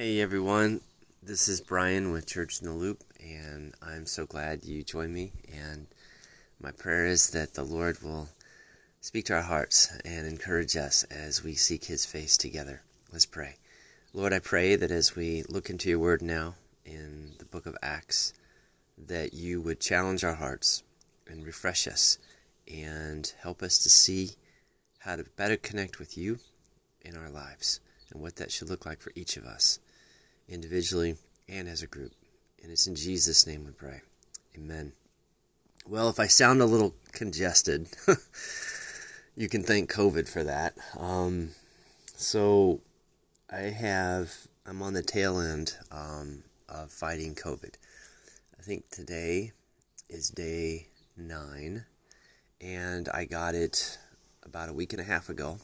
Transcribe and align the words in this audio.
Hey 0.00 0.22
everyone, 0.22 0.80
this 1.22 1.46
is 1.46 1.60
Brian 1.60 2.10
with 2.10 2.26
Church 2.26 2.62
in 2.62 2.66
the 2.66 2.72
Loop, 2.72 3.04
and 3.22 3.74
I'm 3.82 4.06
so 4.06 4.24
glad 4.24 4.64
you 4.64 4.82
joined 4.82 5.12
me. 5.12 5.32
And 5.52 5.88
my 6.58 6.70
prayer 6.70 7.04
is 7.04 7.28
that 7.32 7.52
the 7.52 7.64
Lord 7.64 8.02
will 8.02 8.30
speak 9.02 9.26
to 9.26 9.34
our 9.34 9.42
hearts 9.42 9.92
and 10.02 10.26
encourage 10.26 10.74
us 10.74 11.04
as 11.10 11.44
we 11.44 11.52
seek 11.52 11.84
His 11.84 12.06
face 12.06 12.38
together. 12.38 12.80
Let's 13.12 13.26
pray. 13.26 13.56
Lord, 14.14 14.32
I 14.32 14.38
pray 14.38 14.74
that 14.74 14.90
as 14.90 15.14
we 15.14 15.42
look 15.50 15.68
into 15.68 15.90
your 15.90 15.98
word 15.98 16.22
now 16.22 16.54
in 16.86 17.32
the 17.38 17.44
book 17.44 17.66
of 17.66 17.76
Acts, 17.82 18.32
that 18.96 19.34
you 19.34 19.60
would 19.60 19.80
challenge 19.80 20.24
our 20.24 20.36
hearts 20.36 20.82
and 21.28 21.44
refresh 21.44 21.86
us 21.86 22.16
and 22.66 23.30
help 23.42 23.62
us 23.62 23.76
to 23.80 23.90
see 23.90 24.30
how 25.00 25.16
to 25.16 25.24
better 25.36 25.58
connect 25.58 25.98
with 25.98 26.16
you 26.16 26.38
in 27.02 27.18
our 27.18 27.28
lives 27.28 27.80
and 28.10 28.22
what 28.22 28.36
that 28.36 28.50
should 28.50 28.70
look 28.70 28.86
like 28.86 29.00
for 29.00 29.12
each 29.14 29.36
of 29.36 29.44
us, 29.44 29.78
individually 30.50 31.16
and 31.48 31.68
as 31.68 31.82
a 31.82 31.86
group. 31.86 32.12
And 32.62 32.70
it's 32.70 32.86
in 32.86 32.94
Jesus' 32.94 33.46
name 33.46 33.64
we 33.64 33.72
pray. 33.72 34.02
Amen. 34.56 34.92
Well, 35.86 36.08
if 36.08 36.20
I 36.20 36.26
sound 36.26 36.60
a 36.60 36.66
little 36.66 36.94
congested, 37.12 37.88
you 39.36 39.48
can 39.48 39.62
thank 39.62 39.90
COVID 39.90 40.28
for 40.28 40.44
that. 40.44 40.74
Um, 40.98 41.50
so 42.16 42.80
I 43.50 43.60
have, 43.60 44.32
I'm 44.66 44.82
on 44.82 44.92
the 44.92 45.02
tail 45.02 45.40
end 45.40 45.76
um, 45.90 46.44
of 46.68 46.92
fighting 46.92 47.34
COVID. 47.34 47.74
I 48.58 48.62
think 48.62 48.90
today 48.90 49.52
is 50.08 50.28
day 50.28 50.88
nine, 51.16 51.86
and 52.60 53.08
I 53.08 53.24
got 53.24 53.54
it 53.54 53.98
about 54.44 54.68
a 54.68 54.74
week 54.74 54.92
and 54.92 55.00
a 55.00 55.04
half 55.04 55.28
ago. 55.28 55.58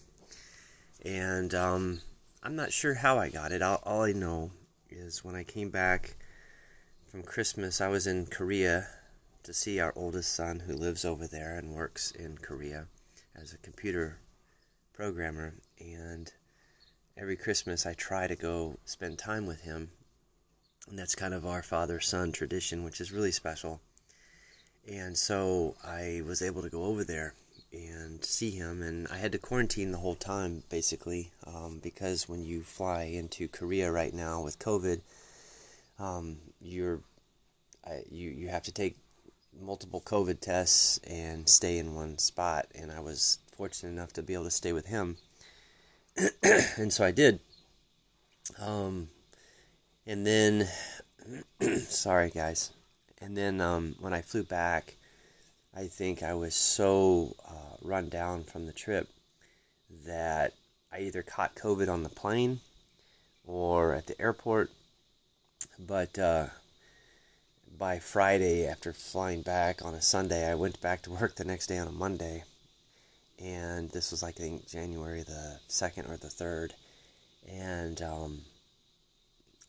And 1.04 1.54
um, 1.54 2.00
I'm 2.42 2.56
not 2.56 2.72
sure 2.72 2.94
how 2.94 3.18
I 3.18 3.28
got 3.28 3.52
it. 3.52 3.60
All, 3.60 3.82
all 3.84 4.02
I 4.02 4.12
know 4.12 4.50
is 4.96 5.24
when 5.24 5.34
I 5.34 5.44
came 5.44 5.70
back 5.70 6.16
from 7.10 7.22
Christmas, 7.22 7.80
I 7.80 7.88
was 7.88 8.06
in 8.06 8.26
Korea 8.26 8.88
to 9.42 9.52
see 9.52 9.78
our 9.78 9.92
oldest 9.94 10.32
son 10.32 10.60
who 10.60 10.72
lives 10.74 11.04
over 11.04 11.26
there 11.26 11.56
and 11.56 11.74
works 11.74 12.10
in 12.10 12.38
Korea 12.38 12.86
as 13.34 13.52
a 13.52 13.58
computer 13.58 14.18
programmer. 14.92 15.54
And 15.78 16.32
every 17.16 17.36
Christmas, 17.36 17.86
I 17.86 17.94
try 17.94 18.26
to 18.26 18.36
go 18.36 18.78
spend 18.84 19.18
time 19.18 19.46
with 19.46 19.60
him. 19.60 19.90
And 20.88 20.98
that's 20.98 21.14
kind 21.14 21.34
of 21.34 21.46
our 21.46 21.62
father 21.62 22.00
son 22.00 22.32
tradition, 22.32 22.82
which 22.82 23.00
is 23.00 23.12
really 23.12 23.32
special. 23.32 23.80
And 24.88 25.16
so 25.16 25.76
I 25.84 26.22
was 26.26 26.42
able 26.42 26.62
to 26.62 26.70
go 26.70 26.84
over 26.84 27.04
there 27.04 27.34
and 27.76 28.24
see 28.24 28.50
him. 28.50 28.82
And 28.82 29.06
I 29.08 29.16
had 29.16 29.32
to 29.32 29.38
quarantine 29.38 29.92
the 29.92 29.98
whole 29.98 30.14
time, 30.14 30.62
basically, 30.68 31.32
um, 31.46 31.80
because 31.82 32.28
when 32.28 32.44
you 32.44 32.62
fly 32.62 33.04
into 33.04 33.48
Korea 33.48 33.90
right 33.92 34.14
now 34.14 34.42
with 34.42 34.58
COVID, 34.58 35.00
um, 35.98 36.38
you're 36.60 37.00
I, 37.86 38.02
you 38.10 38.30
you 38.30 38.48
have 38.48 38.64
to 38.64 38.72
take 38.72 38.96
multiple 39.58 40.00
COVID 40.00 40.40
tests 40.40 40.98
and 41.06 41.48
stay 41.48 41.78
in 41.78 41.94
one 41.94 42.18
spot. 42.18 42.66
And 42.74 42.90
I 42.90 43.00
was 43.00 43.38
fortunate 43.56 43.90
enough 43.90 44.12
to 44.14 44.22
be 44.22 44.34
able 44.34 44.44
to 44.44 44.50
stay 44.50 44.72
with 44.72 44.86
him, 44.86 45.16
and 46.42 46.92
so 46.92 47.04
I 47.04 47.10
did. 47.10 47.40
Um, 48.60 49.08
and 50.06 50.26
then, 50.26 50.68
sorry 51.88 52.30
guys. 52.30 52.70
And 53.20 53.36
then 53.36 53.60
um, 53.60 53.96
when 53.98 54.12
I 54.12 54.20
flew 54.20 54.44
back, 54.44 54.96
I 55.74 55.88
think 55.88 56.22
I 56.22 56.34
was 56.34 56.54
so 56.54 57.34
run 57.86 58.08
down 58.08 58.44
from 58.44 58.66
the 58.66 58.72
trip 58.72 59.08
that 60.04 60.52
I 60.92 61.00
either 61.00 61.22
caught 61.22 61.54
COVID 61.54 61.88
on 61.88 62.02
the 62.02 62.08
plane 62.08 62.60
or 63.46 63.94
at 63.94 64.06
the 64.06 64.20
airport. 64.20 64.70
But 65.78 66.18
uh, 66.18 66.46
by 67.78 67.98
Friday, 67.98 68.66
after 68.66 68.92
flying 68.92 69.42
back 69.42 69.84
on 69.84 69.94
a 69.94 70.02
Sunday, 70.02 70.50
I 70.50 70.54
went 70.54 70.80
back 70.80 71.02
to 71.02 71.10
work 71.10 71.36
the 71.36 71.44
next 71.44 71.66
day 71.66 71.78
on 71.78 71.88
a 71.88 71.92
Monday. 71.92 72.44
And 73.38 73.90
this 73.90 74.10
was 74.10 74.22
I 74.22 74.32
think, 74.32 74.66
January 74.68 75.22
the 75.22 75.60
2nd 75.68 76.10
or 76.10 76.16
the 76.16 76.28
3rd. 76.28 76.70
And 77.48 78.00
um, 78.02 78.40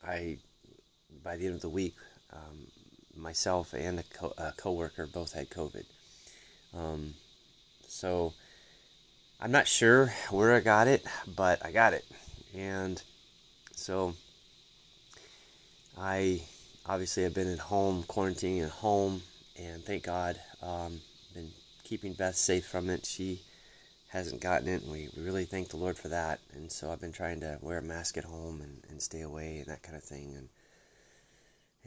I, 0.05 0.37
by 1.23 1.37
the 1.37 1.45
end 1.45 1.55
of 1.55 1.61
the 1.61 1.69
week, 1.69 1.95
um, 2.31 2.67
myself 3.15 3.73
and 3.73 3.99
a, 3.99 4.03
co- 4.03 4.33
a 4.37 4.53
coworker 4.55 5.05
both 5.05 5.33
had 5.33 5.49
COVID. 5.49 5.85
Um, 6.73 7.13
so 7.87 8.33
I'm 9.39 9.51
not 9.51 9.67
sure 9.67 10.13
where 10.29 10.55
I 10.55 10.59
got 10.59 10.87
it, 10.87 11.05
but 11.35 11.65
I 11.65 11.71
got 11.71 11.93
it, 11.93 12.05
and 12.55 13.01
so 13.75 14.13
I 15.97 16.41
obviously 16.85 17.23
have 17.23 17.33
been 17.33 17.51
at 17.51 17.59
home, 17.59 18.03
quarantining 18.03 18.63
at 18.63 18.69
home, 18.69 19.21
and 19.57 19.83
thank 19.83 20.03
God, 20.03 20.39
um, 20.61 21.01
been 21.33 21.51
keeping 21.83 22.13
Beth 22.13 22.35
safe 22.35 22.65
from 22.65 22.89
it. 22.89 23.05
She 23.05 23.41
hasn't 24.09 24.41
gotten 24.41 24.67
it, 24.67 24.83
and 24.83 24.91
we, 24.91 25.09
we 25.15 25.23
really 25.23 25.45
thank 25.45 25.69
the 25.69 25.77
Lord 25.77 25.97
for 25.97 26.07
that. 26.09 26.39
And 26.53 26.71
so 26.71 26.91
I've 26.91 27.01
been 27.01 27.11
trying 27.11 27.39
to 27.41 27.57
wear 27.61 27.79
a 27.79 27.81
mask 27.83 28.17
at 28.17 28.23
home 28.23 28.61
and, 28.61 28.83
and 28.89 29.01
stay 29.01 29.21
away 29.21 29.57
and 29.57 29.67
that 29.67 29.83
kind 29.83 29.97
of 29.97 30.03
thing, 30.03 30.33
and 30.35 30.49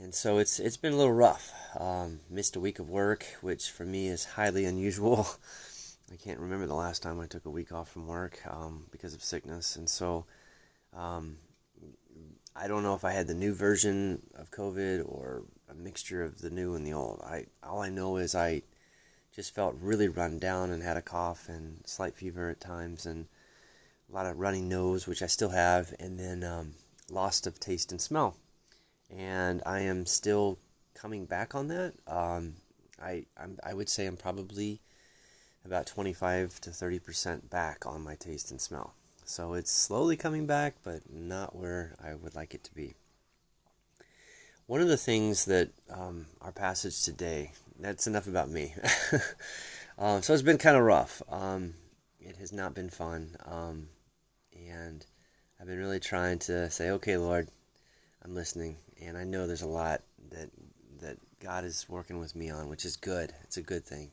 and 0.03 0.15
so 0.15 0.39
it's 0.39 0.59
it's 0.59 0.79
been 0.79 0.95
a 0.95 0.97
little 0.97 1.13
rough. 1.13 1.53
Um, 1.79 2.21
missed 2.31 2.57
a 2.57 2.61
week 2.61 2.79
of 2.79 2.89
work, 2.89 3.27
which 3.43 3.71
for 3.71 3.85
me 3.85 4.09
is 4.09 4.25
highly 4.25 4.65
unusual. 4.65 5.29
I 6.13 6.17
can't 6.17 6.41
remember 6.41 6.67
the 6.67 6.75
last 6.75 7.03
time 7.03 7.21
I 7.21 7.27
took 7.27 7.47
a 7.47 7.51
week 7.51 7.73
off 7.73 7.91
from 7.91 8.07
work 8.07 8.41
um, 8.49 8.87
because 8.91 9.15
of 9.15 9.23
sickness, 9.23 9.77
and 9.77 9.89
so 9.89 10.27
um, 10.97 11.37
I 12.57 12.67
don't 12.69 12.83
know 12.83 12.95
if 12.95 13.05
I 13.05 13.13
had 13.13 13.27
the 13.27 13.35
new 13.35 13.55
version 13.55 14.23
of 14.35 14.51
COVID 14.51 15.07
or 15.07 15.45
a 15.69 15.75
mixture 15.75 16.23
of 16.23 16.41
the 16.41 16.51
new 16.51 16.75
and 16.75 16.87
the 16.87 16.93
old. 16.93 17.21
I 17.25 17.47
all 17.63 17.81
I 17.81 17.91
know 17.91 18.17
is 18.17 18.35
I 18.35 18.63
just 19.33 19.55
felt 19.55 19.77
really 19.81 20.09
run 20.09 20.39
down 20.39 20.71
and 20.71 20.83
had 20.83 20.97
a 20.97 21.03
cough 21.03 21.49
and 21.49 21.83
slight 21.87 22.15
fever 22.15 22.51
at 22.51 22.61
times 22.61 23.07
and 23.07 23.27
a 24.11 24.15
lot 24.15 24.27
of 24.27 24.39
running 24.39 24.69
nose, 24.69 25.07
which 25.07 25.23
I 25.23 25.27
still 25.27 25.51
have, 25.51 25.95
and 26.01 26.19
then 26.19 26.43
um, 26.43 26.73
loss 27.09 27.47
of 27.47 27.61
taste 27.61 27.93
and 27.93 28.01
smell 28.01 28.37
and 29.11 29.63
I 29.67 29.81
am 29.81 30.07
still 30.07 30.59
coming 30.95 31.27
back 31.27 31.55
on 31.55 31.69
that. 31.69 31.95
Um, 32.07 32.55
I 33.03 33.27
I'm, 33.37 33.59
I 33.65 33.75
would 33.75 33.89
say 33.89 34.07
I'm 34.07 34.17
probably 34.17 34.81
about 35.65 35.87
25 35.87 36.61
to 36.61 36.71
30 36.71 36.99
percent 36.99 37.51
back 37.51 37.87
on 37.87 38.03
my 38.03 38.15
taste 38.15 38.51
and 38.51 38.61
smell. 38.61 38.95
So 39.25 39.55
it's 39.55 39.71
slowly 39.71 40.17
coming 40.17 40.47
back, 40.47 40.77
but 40.83 41.03
not 41.09 41.55
where 41.55 41.95
I 42.03 42.15
would 42.15 42.35
like 42.35 42.55
it 42.55 42.65
to 42.65 42.75
be. 42.75 42.95
One 44.67 44.81
of 44.81 44.89
the 44.89 44.97
things 44.97 45.45
that 45.45 45.71
um, 45.89 46.27
our 46.41 46.53
passage 46.53 47.03
today, 47.03 47.53
that's 47.79 48.07
enough 48.07 48.27
about 48.27 48.51
me. 48.51 48.75
um, 49.99 50.23
so 50.23 50.33
it's 50.33 50.43
been 50.43 50.59
kind 50.59 50.77
of 50.77 50.83
rough. 50.83 51.23
Um, 51.29 51.75
it 52.21 52.37
has 52.37 52.53
not 52.53 52.75
been 52.75 52.91
fun. 52.91 53.37
Um, 53.47 53.89
and 54.53 55.05
I've 55.61 55.67
been 55.67 55.79
really 55.79 56.01
trying 56.01 56.39
to 56.41 56.71
say, 56.71 56.91
okay, 56.91 57.17
Lord, 57.17 57.49
I'm 58.25 58.35
listening, 58.35 58.77
and 59.01 59.17
I 59.17 59.25
know 59.25 59.47
there's 59.47 59.63
a 59.63 59.67
lot 59.69 60.03
that 60.31 60.51
that 61.01 61.19
God 61.41 61.65
is 61.65 61.87
working 61.89 62.19
with 62.19 62.37
me 62.37 62.51
on, 62.51 62.69
which 62.69 62.85
is 62.85 62.97
good. 62.97 63.33
It's 63.45 63.57
a 63.57 63.63
good 63.63 63.85
thing. 63.85 64.11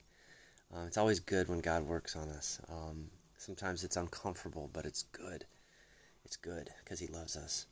Uh, 0.73 0.85
it's 0.85 0.97
always 0.97 1.19
good 1.19 1.47
when 1.47 1.59
God 1.59 1.83
works 1.83 2.15
on 2.15 2.29
us. 2.29 2.59
Um, 2.69 3.09
sometimes 3.37 3.83
it's 3.83 3.97
uncomfortable, 3.97 4.69
but 4.73 4.85
it's 4.85 5.03
good. 5.03 5.45
It's 6.25 6.35
good 6.35 6.69
because 6.83 6.99
He 6.99 7.07
loves 7.07 7.37
us. 7.37 7.65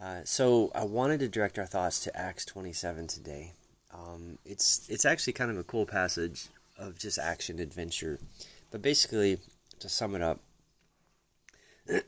Uh, 0.00 0.20
so 0.24 0.70
I 0.74 0.84
wanted 0.84 1.20
to 1.20 1.28
direct 1.28 1.58
our 1.58 1.66
thoughts 1.66 2.00
to 2.04 2.16
Acts 2.16 2.44
27 2.46 3.06
today. 3.06 3.52
Um, 3.92 4.38
it's 4.44 4.88
it's 4.88 5.04
actually 5.04 5.32
kind 5.32 5.50
of 5.50 5.58
a 5.58 5.64
cool 5.64 5.84
passage 5.84 6.48
of 6.78 6.98
just 6.98 7.18
action 7.18 7.58
adventure, 7.58 8.18
but 8.70 8.82
basically 8.82 9.38
to 9.80 9.88
sum 9.88 10.14
it 10.14 10.22
up. 10.22 10.40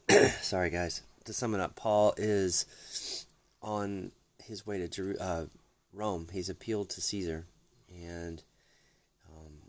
sorry 0.41 0.71
guys. 0.71 1.03
To 1.25 1.33
sum 1.33 1.55
it 1.55 1.61
up, 1.61 1.77
Paul 1.77 2.15
is 2.17 3.27
on 3.61 4.13
his 4.43 4.67
way 4.67 4.79
to 4.79 4.89
Jeru- 4.89 5.19
uh, 5.21 5.47
Rome. 5.93 6.29
He's 6.33 6.49
appealed 6.49 6.91
to 6.91 7.01
Caesar, 7.01 7.47
and 7.93 8.43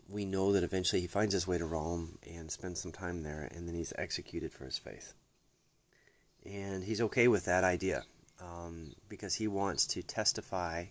we 0.08 0.24
know 0.24 0.52
that 0.52 0.64
eventually 0.64 1.00
he 1.00 1.06
finds 1.06 1.32
his 1.32 1.46
way 1.46 1.58
to 1.58 1.66
Rome 1.66 2.18
and 2.28 2.50
spends 2.50 2.80
some 2.80 2.92
time 2.92 3.22
there, 3.22 3.48
and 3.54 3.66
then 3.66 3.74
he's 3.74 3.92
executed 3.96 4.52
for 4.52 4.64
his 4.64 4.78
faith. 4.78 5.14
And 6.44 6.84
he's 6.84 7.00
okay 7.00 7.28
with 7.28 7.46
that 7.46 7.64
idea 7.64 8.04
um, 8.40 8.92
because 9.08 9.34
he 9.34 9.48
wants 9.48 9.86
to 9.88 10.02
testify 10.02 10.86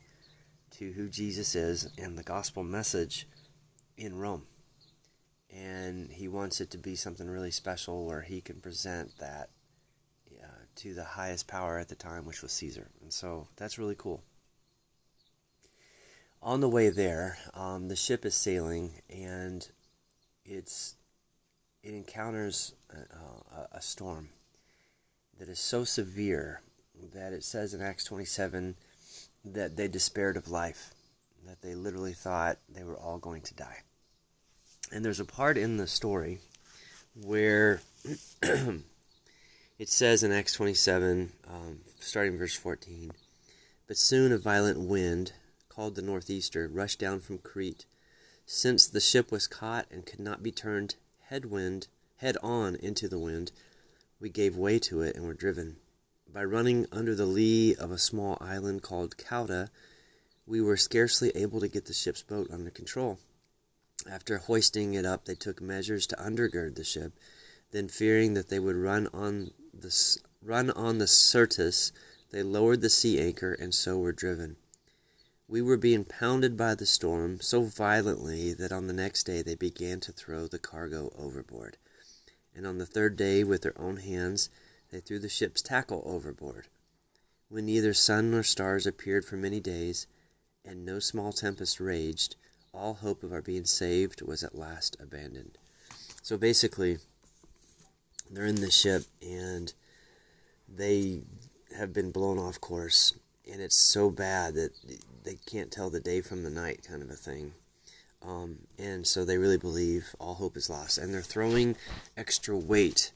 to 0.72 0.92
who 0.94 1.10
Jesus 1.10 1.54
is 1.56 1.88
and 1.98 2.18
the 2.18 2.24
gospel 2.24 2.64
message 2.64 3.28
in 3.98 4.18
Rome. 4.18 4.48
And 5.56 6.12
he 6.12 6.28
wants 6.28 6.60
it 6.60 6.72
to 6.72 6.80
be 6.80 6.96
something 6.96 7.30
really 7.30 7.52
special 7.52 8.06
where 8.06 8.22
he 8.22 8.42
can 8.42 8.60
present 8.60 9.12
that 9.20 9.50
to 10.76 10.94
the 10.94 11.04
highest 11.04 11.48
power 11.48 11.78
at 11.78 11.90
the 11.90 11.96
time, 11.96 12.26
which 12.26 12.42
was 12.42 12.52
Caesar. 12.54 12.90
And 13.02 13.14
so 13.14 13.48
that's 13.56 13.78
really 13.78 13.96
cool. 13.96 14.24
On 16.44 16.60
the 16.60 16.68
way 16.68 16.90
there, 16.90 17.38
um, 17.54 17.88
the 17.88 17.96
ship 17.96 18.26
is 18.26 18.36
sailing, 18.36 19.02
and 19.10 19.66
it's 20.44 20.96
it 21.82 21.94
encounters 21.94 22.74
a, 22.90 23.58
a, 23.58 23.78
a 23.78 23.82
storm 23.82 24.28
that 25.40 25.48
is 25.48 25.60
so 25.60 25.86
severe 25.86 26.62
that 27.14 27.32
it 27.32 27.46
says 27.46 27.74
in 27.74 27.82
Acts 27.82 28.04
27 28.04 28.76
that 29.46 29.78
they 29.78 29.88
despaired 29.88 30.36
of 30.36 30.50
life, 30.50 30.94
that 31.48 31.62
they 31.62 31.76
literally 31.76 32.12
thought 32.12 32.58
they 32.68 32.84
were 32.84 32.98
all 32.98 33.20
going 33.20 33.42
to 33.44 33.54
die. 33.54 33.80
And 34.92 35.04
there's 35.04 35.22
a 35.22 35.26
part 35.26 35.58
in 35.58 35.78
the 35.78 35.88
story 35.88 36.40
where 37.16 37.82
it 38.42 39.88
says 39.88 40.24
in 40.24 40.34
Acts 40.34 40.54
27, 40.54 41.32
um, 41.50 41.80
starting 42.02 42.38
verse 42.38 42.56
14, 42.56 43.12
But 43.88 43.96
soon 43.96 44.34
a 44.34 44.38
violent 44.38 44.80
wind, 44.82 45.32
called 45.74 45.96
the 45.96 46.02
northeaster, 46.02 46.68
rushed 46.68 47.00
down 47.00 47.20
from 47.20 47.38
Crete. 47.38 47.86
Since 48.46 48.88
the 48.88 49.00
ship 49.00 49.32
was 49.32 49.48
caught 49.48 49.88
and 49.90 50.06
could 50.06 50.20
not 50.20 50.44
be 50.44 50.52
turned 50.52 50.96
headwind, 51.30 51.88
head 52.18 52.38
on 52.44 52.76
into 52.76 53.08
the 53.08 53.18
wind, 53.18 53.52
we 54.20 54.30
gave 54.30 54.56
way 54.56 54.80
to 54.80 55.02
it 55.02 55.16
and 55.16 55.26
were 55.26 55.34
driven. 55.34 55.78
By 56.32 56.44
running 56.44 56.88
under 56.92 57.16
the 57.16 57.26
lee 57.26 57.76
of 57.76 57.92
a 57.92 57.98
small 57.98 58.38
island 58.40 58.82
called 58.82 59.18
Cauda, 59.18 59.70
we 60.46 60.62
were 60.62 60.78
scarcely 60.78 61.32
able 61.36 61.60
to 61.60 61.68
get 61.68 61.86
the 61.86 61.94
ship's 61.94 62.22
boat 62.22 62.50
under 62.52 62.70
control. 62.70 63.20
After 64.10 64.38
hoisting 64.38 64.94
it 64.94 65.06
up, 65.06 65.26
they 65.26 65.36
took 65.36 65.62
measures 65.62 66.06
to 66.08 66.16
undergird 66.16 66.76
the 66.76 66.84
ship. 66.84 67.14
Then, 67.72 67.88
fearing 67.88 68.34
that 68.34 68.50
they 68.50 68.60
would 68.60 68.76
run 68.76 69.08
on 69.14 69.52
the 69.74 70.20
run 70.44 70.70
on 70.72 70.98
the 70.98 71.08
Syrtis, 71.08 71.92
they 72.32 72.44
lowered 72.44 72.82
the 72.82 72.90
sea 72.90 73.20
anchor 73.20 73.54
and 73.54 73.74
so 73.74 73.98
were 73.98 74.12
driven. 74.12 74.58
We 75.48 75.62
were 75.62 75.78
being 75.78 76.06
pounded 76.06 76.56
by 76.56 76.76
the 76.76 76.86
storm 76.86 77.42
so 77.42 77.64
violently 77.64 78.54
that 78.54 78.72
on 78.72 78.88
the 78.88 78.94
next 78.94 79.26
day 79.26 79.42
they 79.42 79.56
began 79.56 80.00
to 80.02 80.12
throw 80.12 80.48
the 80.48 80.60
cargo 80.60 81.12
overboard. 81.18 81.78
And 82.56 82.66
on 82.66 82.78
the 82.78 82.86
third 82.86 83.18
day, 83.18 83.44
with 83.44 83.62
their 83.62 83.80
own 83.80 83.98
hands, 83.98 84.50
they 84.92 85.00
threw 85.00 85.20
the 85.20 85.30
ship's 85.30 85.62
tackle 85.62 86.04
overboard. 86.06 86.68
When 87.50 87.66
neither 87.66 87.94
sun 87.94 88.32
nor 88.32 88.44
stars 88.44 88.88
appeared 88.88 89.26
for 89.26 89.36
many 89.36 89.60
days, 89.60 90.08
and 90.64 90.86
no 90.86 91.00
small 91.00 91.34
tempest 91.34 91.80
raged, 91.80 92.36
all 92.74 92.96
hope 92.96 93.22
of 93.24 93.34
our 93.34 93.42
being 93.42 93.66
saved 93.66 94.22
was 94.22 94.44
at 94.44 94.58
last 94.58 94.96
abandoned. 95.00 95.58
So 96.22 96.38
basically, 96.38 97.00
they're 98.32 98.46
in 98.46 98.62
the 98.62 98.72
ship 98.72 99.04
and 99.22 99.74
they 100.68 101.22
have 101.78 101.92
been 101.92 102.12
blown 102.12 102.40
off 102.40 102.62
course, 102.62 103.14
and 103.52 103.62
it's 103.62 103.76
so 103.76 104.10
bad 104.10 104.56
that 104.56 104.72
they 105.24 105.38
can't 105.46 105.72
tell 105.72 105.90
the 105.90 106.00
day 106.00 106.22
from 106.22 106.44
the 106.44 106.50
night, 106.50 106.86
kind 106.88 107.02
of 107.02 107.10
a 107.10 107.16
thing. 107.16 107.54
Um, 108.26 108.60
and 108.78 109.06
so 109.06 109.26
they 109.26 109.38
really 109.38 109.58
believe 109.58 110.16
all 110.20 110.36
hope 110.36 110.56
is 110.56 110.70
lost, 110.70 110.98
and 110.98 111.14
they're 111.14 111.22
throwing 111.22 111.76
extra 112.16 112.58
weight 112.58 113.12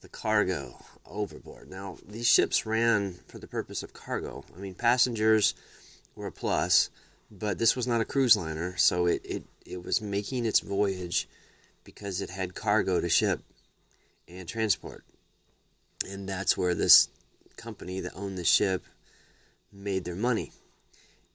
the 0.00 0.08
cargo 0.08 0.76
overboard. 1.06 1.68
Now, 1.68 1.98
these 2.06 2.28
ships 2.28 2.64
ran 2.64 3.14
for 3.26 3.38
the 3.38 3.48
purpose 3.48 3.82
of 3.82 3.92
cargo. 3.92 4.44
I 4.56 4.60
mean, 4.60 4.74
passengers 4.74 5.54
were 6.14 6.28
a 6.28 6.32
plus, 6.32 6.90
but 7.30 7.58
this 7.58 7.74
was 7.74 7.86
not 7.86 8.00
a 8.00 8.06
cruise 8.06 8.36
liner, 8.36 8.76
so 8.76 9.06
it, 9.06 9.20
it, 9.24 9.44
it 9.66 9.84
was 9.84 10.00
making 10.00 10.46
its 10.46 10.60
voyage 10.60 11.28
because 11.84 12.20
it 12.20 12.30
had 12.30 12.54
cargo 12.54 13.00
to 13.00 13.08
ship 13.08 13.40
and 14.28 14.48
transport. 14.48 15.04
And 16.08 16.28
that's 16.28 16.56
where 16.56 16.74
this 16.74 17.08
company 17.56 18.00
that 18.00 18.14
owned 18.14 18.38
the 18.38 18.44
ship 18.44 18.84
made 19.72 20.04
their 20.04 20.14
money. 20.14 20.52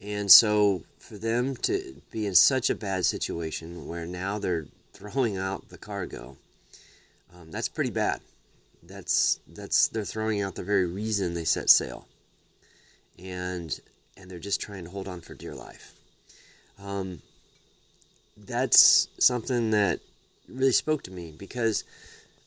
And 0.04 0.30
so 0.30 0.84
for 1.00 1.18
them 1.18 1.56
to 1.58 2.02
be 2.12 2.26
in 2.26 2.36
such 2.36 2.70
a 2.70 2.76
bad 2.76 3.06
situation 3.06 3.88
where 3.88 4.06
now 4.06 4.38
they're 4.38 4.68
throwing 4.92 5.38
out 5.38 5.70
the 5.70 5.78
cargo, 5.78 6.38
um, 7.34 7.52
that's 7.52 7.70
pretty 7.70 7.90
bad 7.90 8.20
that's 8.88 9.40
that's 9.48 9.88
they're 9.88 10.04
throwing 10.04 10.42
out 10.42 10.56
the 10.56 10.64
very 10.64 10.86
reason 10.86 11.34
they 11.34 11.44
set 11.44 11.70
sail, 11.70 12.08
and 13.18 13.80
and 14.18 14.30
they're 14.30 14.40
just 14.40 14.62
trying 14.62 14.84
to 14.86 14.90
hold 14.90 15.08
on 15.08 15.22
for 15.22 15.34
dear 15.34 15.56
life. 15.56 15.94
Um, 16.82 17.22
that's 18.38 19.08
something 19.20 19.72
that 19.72 20.00
really 20.50 20.72
spoke 20.72 21.04
to 21.04 21.12
me 21.12 21.34
because 21.38 21.84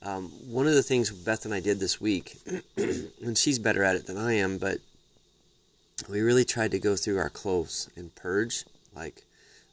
um, 0.02 0.30
one 0.50 0.66
of 0.66 0.74
the 0.74 0.82
things 0.82 1.10
Beth 1.10 1.44
and 1.44 1.54
I 1.54 1.60
did 1.60 1.80
this 1.80 2.00
week, 2.00 2.36
and 2.76 3.38
she's 3.38 3.58
better 3.58 3.82
at 3.82 3.96
it 3.96 4.06
than 4.06 4.18
I 4.18 4.34
am, 4.34 4.58
but 4.58 4.78
we 6.08 6.20
really 6.20 6.44
tried 6.44 6.70
to 6.72 6.78
go 6.78 6.94
through 6.94 7.18
our 7.18 7.30
clothes 7.30 7.88
and 7.96 8.14
purge, 8.14 8.64
like 8.94 9.22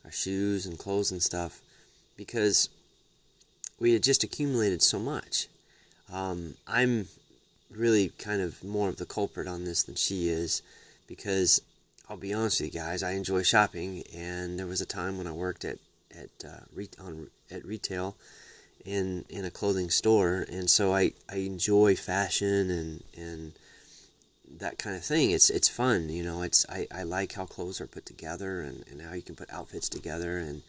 our 0.05 0.11
shoes 0.11 0.65
and 0.65 0.79
clothes 0.79 1.11
and 1.11 1.21
stuff, 1.21 1.61
because 2.17 2.69
we 3.79 3.93
had 3.93 4.03
just 4.03 4.23
accumulated 4.23 4.81
so 4.81 4.99
much. 4.99 5.47
Um, 6.11 6.55
I'm 6.67 7.07
really 7.69 8.09
kind 8.17 8.41
of 8.41 8.63
more 8.63 8.89
of 8.89 8.97
the 8.97 9.05
culprit 9.05 9.47
on 9.47 9.65
this 9.65 9.83
than 9.83 9.95
she 9.95 10.29
is 10.29 10.61
because 11.07 11.61
I'll 12.09 12.17
be 12.17 12.33
honest 12.33 12.61
with 12.61 12.73
you 12.73 12.79
guys, 12.79 13.03
I 13.03 13.11
enjoy 13.11 13.43
shopping, 13.43 14.03
and 14.15 14.59
there 14.59 14.67
was 14.67 14.81
a 14.81 14.85
time 14.85 15.17
when 15.17 15.27
I 15.27 15.31
worked 15.31 15.65
at 15.65 15.79
at 16.15 16.45
uh, 16.45 16.59
re- 16.73 16.89
on 16.99 17.27
at 17.49 17.65
retail 17.65 18.15
in 18.85 19.25
in 19.29 19.45
a 19.45 19.51
clothing 19.51 19.89
store, 19.89 20.45
and 20.49 20.69
so 20.69 20.93
I, 20.93 21.13
I 21.29 21.37
enjoy 21.37 21.95
fashion 21.95 22.69
and 22.69 23.03
and 23.17 23.53
that 24.59 24.77
kind 24.77 24.95
of 24.95 25.03
thing. 25.03 25.31
It's 25.31 25.49
it's 25.49 25.69
fun, 25.69 26.09
you 26.09 26.23
know. 26.23 26.41
It's 26.41 26.65
I, 26.69 26.87
I 26.91 27.03
like 27.03 27.33
how 27.33 27.45
clothes 27.45 27.81
are 27.81 27.87
put 27.87 28.05
together 28.05 28.61
and, 28.61 28.83
and 28.89 29.01
how 29.01 29.13
you 29.13 29.21
can 29.21 29.35
put 29.35 29.51
outfits 29.51 29.89
together, 29.89 30.37
and, 30.37 30.61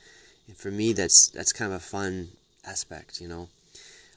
and 0.46 0.56
for 0.56 0.70
me 0.70 0.92
that's 0.92 1.28
that's 1.28 1.52
kind 1.52 1.72
of 1.72 1.76
a 1.78 1.84
fun 1.84 2.28
aspect, 2.66 3.20
you 3.20 3.28
know. 3.28 3.48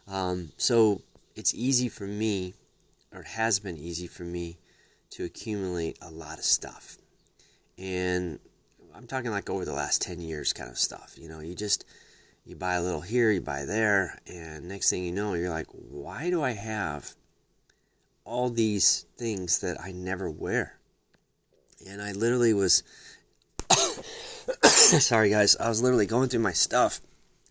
Um, 0.07 0.49
so 0.57 1.01
it's 1.35 1.53
easy 1.53 1.89
for 1.89 2.07
me, 2.07 2.53
or 3.13 3.21
it 3.21 3.27
has 3.27 3.59
been 3.59 3.77
easy 3.77 4.07
for 4.07 4.23
me, 4.23 4.57
to 5.11 5.25
accumulate 5.25 5.97
a 6.01 6.09
lot 6.09 6.37
of 6.37 6.43
stuff. 6.43 6.97
And 7.77 8.39
I'm 8.95 9.07
talking 9.07 9.31
like 9.31 9.49
over 9.49 9.65
the 9.65 9.73
last 9.73 10.01
10 10.01 10.21
years 10.21 10.53
kind 10.53 10.69
of 10.69 10.77
stuff. 10.77 11.15
You 11.19 11.29
know, 11.29 11.39
you 11.39 11.53
just, 11.53 11.85
you 12.45 12.55
buy 12.55 12.75
a 12.75 12.81
little 12.81 13.01
here, 13.01 13.31
you 13.31 13.41
buy 13.41 13.65
there, 13.65 14.19
and 14.25 14.67
next 14.67 14.89
thing 14.89 15.03
you 15.03 15.11
know, 15.11 15.33
you're 15.33 15.51
like, 15.51 15.67
why 15.67 16.29
do 16.29 16.41
I 16.41 16.51
have 16.51 17.13
all 18.27 18.49
these 18.49 19.05
things 19.17 19.59
that 19.59 19.79
I 19.81 19.91
never 19.91 20.29
wear? 20.29 20.77
And 21.87 22.01
I 22.01 22.11
literally 22.11 22.53
was, 22.53 22.83
sorry 24.63 25.29
guys, 25.29 25.55
I 25.55 25.69
was 25.69 25.81
literally 25.81 26.05
going 26.05 26.29
through 26.29 26.41
my 26.41 26.51
stuff 26.51 26.99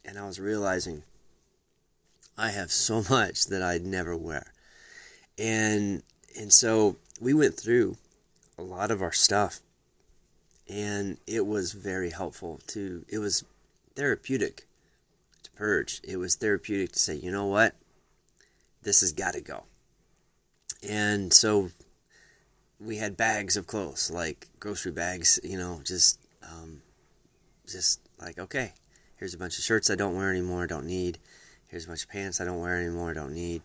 and 0.05 0.19
I 0.19 0.26
was 0.26 0.38
realizing 0.38 1.02
I 2.37 2.50
have 2.50 2.70
so 2.70 3.02
much 3.11 3.46
that 3.46 3.62
I'd 3.62 3.84
never 3.84 4.17
wear. 4.17 4.52
And 5.38 6.02
and 6.38 6.52
so 6.52 6.96
we 7.20 7.32
went 7.32 7.59
through 7.59 7.97
a 8.59 8.62
lot 8.62 8.90
of 8.90 9.02
our 9.02 9.12
stuff 9.12 9.61
and 10.68 11.16
it 11.26 11.47
was 11.47 11.73
very 11.73 12.11
helpful 12.11 12.61
to 12.68 13.04
it 13.09 13.18
was 13.18 13.45
therapeutic 13.95 14.66
to 15.42 15.50
purge. 15.52 16.00
It 16.04 16.18
was 16.18 16.35
therapeutic 16.35 16.92
to 16.92 16.99
say, 16.99 17.14
you 17.14 17.30
know 17.30 17.47
what? 17.47 17.75
This 18.83 19.00
has 19.00 19.12
got 19.12 19.35
to 19.35 19.40
go. 19.40 19.64
And 20.88 21.32
so 21.32 21.70
we 22.78 22.96
had 22.96 23.16
bags 23.16 23.56
of 23.56 23.66
clothes, 23.66 24.11
like 24.11 24.49
grocery 24.61 24.92
bags, 24.92 25.40
you 25.42 25.58
know, 25.58 25.80
just 25.85 26.20
um, 26.42 26.82
just 27.66 28.00
like 28.20 28.38
okay, 28.38 28.73
here's 29.16 29.35
a 29.35 29.38
bunch 29.38 29.58
of 29.58 29.64
shirts 29.64 29.90
I 29.90 29.94
don't 29.94 30.16
wear 30.16 30.30
anymore, 30.30 30.66
don't 30.66 30.87
need 30.87 31.18
Here's 31.68 31.85
a 31.85 31.88
bunch 31.88 32.04
of 32.04 32.11
pants 32.11 32.40
I 32.40 32.44
don't 32.44 32.61
wear 32.61 32.76
anymore, 32.76 33.12
don't 33.12 33.35
need, 33.35 33.62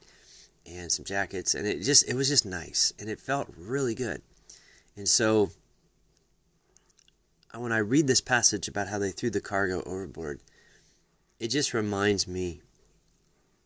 and 0.65 0.91
some 0.91 1.05
jackets. 1.05 1.53
And 1.53 1.67
it 1.67 1.81
just, 1.81 2.07
it 2.09 2.15
was 2.15 2.29
just 2.29 2.45
nice. 2.45 2.93
And 2.99 3.09
it 3.09 3.19
felt 3.19 3.53
really 3.57 3.95
good. 3.95 4.21
And 4.95 5.07
so, 5.07 5.51
when 7.55 7.71
I 7.71 7.77
read 7.77 8.07
this 8.07 8.21
passage 8.21 8.67
about 8.67 8.87
how 8.87 8.97
they 8.97 9.11
threw 9.11 9.29
the 9.29 9.41
cargo 9.41 9.83
overboard, 9.85 10.39
it 11.39 11.49
just 11.49 11.73
reminds 11.73 12.27
me 12.27 12.61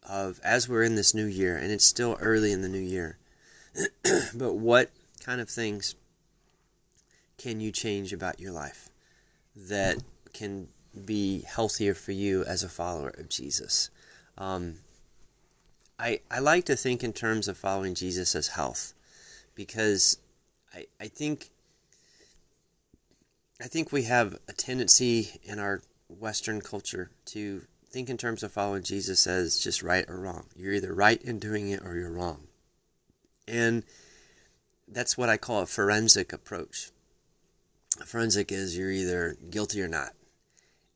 of 0.07 0.39
as 0.43 0.67
we're 0.67 0.83
in 0.83 0.95
this 0.95 1.13
new 1.13 1.25
year, 1.25 1.55
and 1.55 1.71
it's 1.71 1.85
still 1.85 2.17
early 2.19 2.51
in 2.51 2.61
the 2.61 2.69
new 2.69 2.77
year, 2.77 3.17
but 4.35 4.53
what 4.53 4.91
kind 5.23 5.41
of 5.41 5.49
things 5.49 5.95
can 7.37 7.59
you 7.59 7.71
change 7.71 8.13
about 8.13 8.39
your 8.39 8.51
life 8.51 8.89
that 9.55 9.97
can 10.33 10.67
be 11.05 11.41
healthier 11.41 11.93
for 11.93 12.11
you 12.11 12.43
as 12.43 12.63
a 12.63 12.69
follower 12.69 13.09
of 13.09 13.29
Jesus? 13.29 13.89
Um, 14.37 14.75
I, 15.97 16.19
I 16.29 16.39
like 16.39 16.65
to 16.65 16.75
think 16.75 17.03
in 17.03 17.13
terms 17.13 17.47
of 17.47 17.57
following 17.57 17.95
Jesus 17.95 18.35
as 18.35 18.49
health 18.49 18.93
because 19.55 20.17
I, 20.73 20.85
I 20.99 21.07
think 21.07 21.49
I 23.61 23.67
think 23.67 23.93
we 23.93 24.03
have 24.03 24.37
a 24.49 24.53
tendency 24.53 25.39
in 25.43 25.59
our 25.59 25.81
Western 26.09 26.59
culture 26.59 27.09
to 27.27 27.61
think 27.89 28.09
in 28.09 28.17
terms 28.17 28.43
of 28.43 28.51
following 28.51 28.83
Jesus 28.83 29.25
as 29.25 29.57
just 29.57 29.81
right 29.81 30.03
or 30.09 30.19
wrong. 30.19 30.47
You're 30.57 30.73
either 30.73 30.93
right 30.93 31.21
in 31.21 31.39
doing 31.39 31.69
it 31.69 31.81
or 31.81 31.95
you're 31.95 32.11
wrong. 32.11 32.44
And 33.47 33.83
that's 34.87 35.17
what 35.17 35.29
I 35.29 35.37
call 35.37 35.61
a 35.61 35.65
forensic 35.65 36.33
approach. 36.33 36.91
A 38.01 38.05
forensic 38.05 38.51
is 38.51 38.77
you're 38.77 38.91
either 38.91 39.37
guilty 39.49 39.81
or 39.81 39.87
not. 39.87 40.13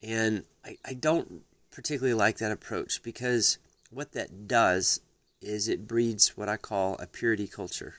And 0.02 0.44
I, 0.66 0.78
I 0.86 0.94
don't 0.94 1.44
particularly 1.72 2.14
like 2.14 2.38
that 2.38 2.52
approach 2.52 3.02
because 3.04 3.58
what 3.90 4.12
that 4.14 4.48
does 4.48 5.02
is 5.42 5.68
it 5.68 5.88
breeds 5.88 6.38
what 6.38 6.50
I 6.50 6.58
call 6.58 6.96
a 7.00 7.08
purity 7.08 7.48
culture. 7.48 7.96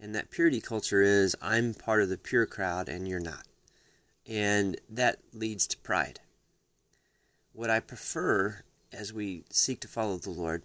And 0.00 0.14
that 0.14 0.30
purity 0.30 0.60
culture 0.60 1.02
is 1.02 1.36
I'm 1.42 1.74
part 1.74 2.02
of 2.02 2.08
the 2.08 2.16
pure 2.16 2.46
crowd 2.46 2.88
and 2.88 3.06
you're 3.06 3.20
not. 3.20 3.44
And 4.26 4.80
that 4.88 5.18
leads 5.32 5.66
to 5.68 5.76
pride. 5.78 6.20
What 7.52 7.68
I 7.68 7.80
prefer 7.80 8.62
as 8.92 9.12
we 9.12 9.44
seek 9.50 9.80
to 9.80 9.88
follow 9.88 10.16
the 10.16 10.30
Lord, 10.30 10.62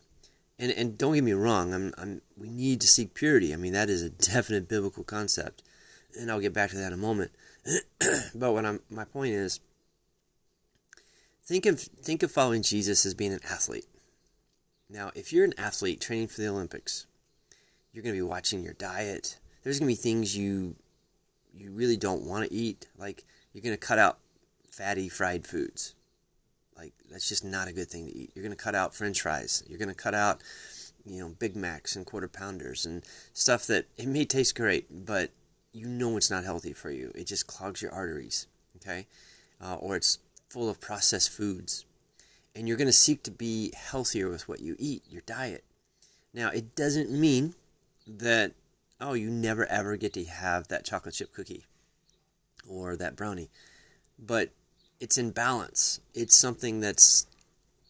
and, 0.58 0.72
and 0.72 0.98
don't 0.98 1.14
get 1.14 1.24
me 1.24 1.34
wrong, 1.34 1.74
I'm, 1.74 1.94
I'm, 1.98 2.22
we 2.38 2.50
need 2.50 2.82
to 2.82 2.88
seek 2.88 3.14
purity. 3.14 3.54
I 3.54 3.58
mean, 3.58 3.74
that 3.74 3.90
is 3.90 4.02
a 4.02 4.10
definite 4.10 4.70
biblical 4.70 5.04
concept. 5.04 5.64
And 6.18 6.32
I'll 6.32 6.40
get 6.40 6.54
back 6.54 6.70
to 6.70 6.78
that 6.78 6.88
in 6.88 6.94
a 6.94 6.98
moment. 6.98 7.32
but 8.36 8.54
what 8.54 8.66
I'm, 8.66 8.80
my 8.90 9.04
point 9.04 9.34
is, 9.34 9.60
think 11.44 11.66
of, 11.66 11.80
think 11.80 12.24
of 12.24 12.32
following 12.32 12.62
Jesus 12.62 13.06
as 13.06 13.14
being 13.14 13.34
an 13.34 13.42
athlete. 13.50 13.88
Now, 14.90 15.12
if 15.16 15.34
you're 15.34 15.46
an 15.46 15.54
athlete 15.58 16.00
training 16.00 16.28
for 16.28 16.42
the 16.42 16.48
Olympics, 16.48 17.06
you're 17.92 18.04
going 18.04 18.16
to 18.16 18.22
be 18.22 18.28
watching 18.28 18.64
your 18.64 18.74
diet. 18.74 19.40
There's 19.64 19.80
going 19.80 19.90
to 19.90 19.98
be 19.98 20.02
things 20.02 20.38
you 20.38 20.76
you 21.58 21.72
really 21.72 21.98
don't 21.98 22.24
want 22.24 22.48
to 22.48 22.54
eat. 22.54 22.88
Like 22.98 23.24
you're 23.54 23.64
going 23.64 23.74
to 23.76 23.78
cut 23.78 23.98
out 23.98 24.20
fatty 24.70 25.10
fried 25.10 25.48
foods. 25.48 25.95
Like 26.77 26.94
that's 27.10 27.29
just 27.29 27.44
not 27.46 27.67
a 27.67 27.74
good 27.74 27.89
thing 27.89 28.05
to 28.05 28.15
eat. 28.15 28.32
You're 28.36 28.44
going 28.44 28.55
to 28.55 28.63
cut 28.63 28.75
out 28.75 28.94
french 28.94 29.22
fries. 29.22 29.63
You're 29.67 29.79
going 29.79 29.89
to 29.89 29.96
cut 29.96 30.13
out 30.13 30.41
you 31.05 31.20
know 31.20 31.29
Big 31.29 31.55
Macs 31.55 31.96
and 31.96 32.05
quarter 32.05 32.27
pounders 32.27 32.86
and 32.86 33.03
stuff 33.34 33.67
that 33.67 33.86
it 33.98 34.08
may 34.08 34.25
taste 34.25 34.55
great, 34.55 35.05
but 35.05 35.32
you 35.72 35.88
know 35.88 36.17
it's 36.17 36.32
not 36.32 36.44
healthy 36.44 36.74
for 36.74 36.91
you. 36.91 37.12
It 37.15 37.27
just 37.27 37.48
clogs 37.48 37.82
your 37.82 37.91
arteries, 37.91 38.48
okay? 38.77 39.08
Uh, 39.62 39.75
or 39.75 39.96
it's 39.96 40.20
full 40.50 40.70
of 40.70 40.82
processed 40.82 41.29
foods. 41.32 41.86
And 42.55 42.67
you're 42.67 42.77
going 42.77 42.88
to 42.88 42.94
seek 42.94 43.24
to 43.24 43.32
be 43.32 43.74
healthier 43.75 44.29
with 44.29 44.48
what 44.48 44.62
you 44.62 44.77
eat, 44.79 45.03
your 45.10 45.24
diet. 45.25 45.65
Now, 46.34 46.50
it 46.50 46.75
doesn't 46.75 47.12
mean 47.12 47.53
that 48.08 48.53
oh 49.01 49.13
you 49.13 49.29
never 49.29 49.65
ever 49.65 49.98
get 49.98 50.13
to 50.13 50.24
have 50.25 50.67
that 50.67 50.86
chocolate 50.86 51.15
chip 51.15 51.34
cookie 51.34 51.65
or 52.67 52.96
that 52.96 53.15
brownie 53.15 53.50
but 54.17 54.50
it's 55.00 55.18
in 55.18 55.32
balance. 55.32 56.00
It's 56.14 56.36
something 56.36 56.80
that's 56.80 57.28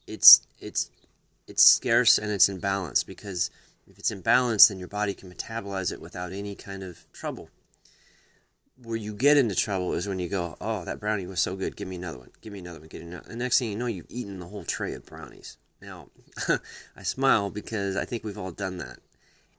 it's 0.07 0.45
it's 0.59 0.89
it's 1.47 1.63
scarce 1.63 2.17
and 2.17 2.31
it's 2.31 2.49
in 2.49 2.59
balance 2.59 3.03
because 3.03 3.49
if 3.87 3.99
it's 3.99 4.11
in 4.11 4.21
balance 4.21 4.67
then 4.67 4.79
your 4.79 4.87
body 4.87 5.13
can 5.13 5.31
metabolize 5.31 5.91
it 5.91 6.01
without 6.01 6.31
any 6.31 6.55
kind 6.55 6.83
of 6.83 7.11
trouble. 7.13 7.49
Where 8.81 8.97
you 8.97 9.13
get 9.13 9.37
into 9.37 9.55
trouble 9.55 9.93
is 9.93 10.07
when 10.07 10.19
you 10.19 10.27
go 10.27 10.57
oh 10.59 10.83
that 10.85 10.99
brownie 10.99 11.27
was 11.27 11.39
so 11.39 11.55
good. 11.55 11.75
Give 11.75 11.87
me 11.87 11.95
another 11.95 12.17
one. 12.17 12.31
Give 12.41 12.53
me 12.53 12.59
another 12.59 12.79
one. 12.79 12.89
Get 12.89 13.01
another 13.01 13.29
the 13.29 13.35
next 13.35 13.59
thing 13.59 13.69
you 13.69 13.77
know 13.77 13.85
you've 13.85 14.09
eaten 14.09 14.39
the 14.39 14.47
whole 14.47 14.63
tray 14.63 14.93
of 14.93 15.05
brownies. 15.05 15.57
Now 15.81 16.09
i 16.95 17.03
smile 17.03 17.49
because 17.49 17.95
i 17.95 18.05
think 18.05 18.23
we've 18.23 18.37
all 18.37 18.51
done 18.51 18.77
that. 18.77 18.99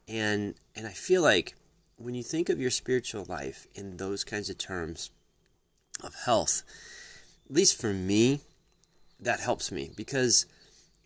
And 0.09 0.55
and 0.75 0.87
I 0.87 0.93
feel 0.93 1.23
like 1.23 1.55
when 1.97 2.15
you 2.15 2.23
think 2.23 2.49
of 2.49 2.61
your 2.61 2.71
spiritual 2.71 3.25
life 3.25 3.67
in 3.75 3.97
those 3.97 4.23
kinds 4.23 4.51
of 4.51 4.59
terms 4.59 5.11
of 6.03 6.15
health, 6.27 6.63
at 7.49 7.55
least 7.55 7.81
for 7.81 7.93
me, 7.93 8.41
that 9.21 9.41
helps 9.41 9.73
me 9.73 9.91
because 9.97 10.47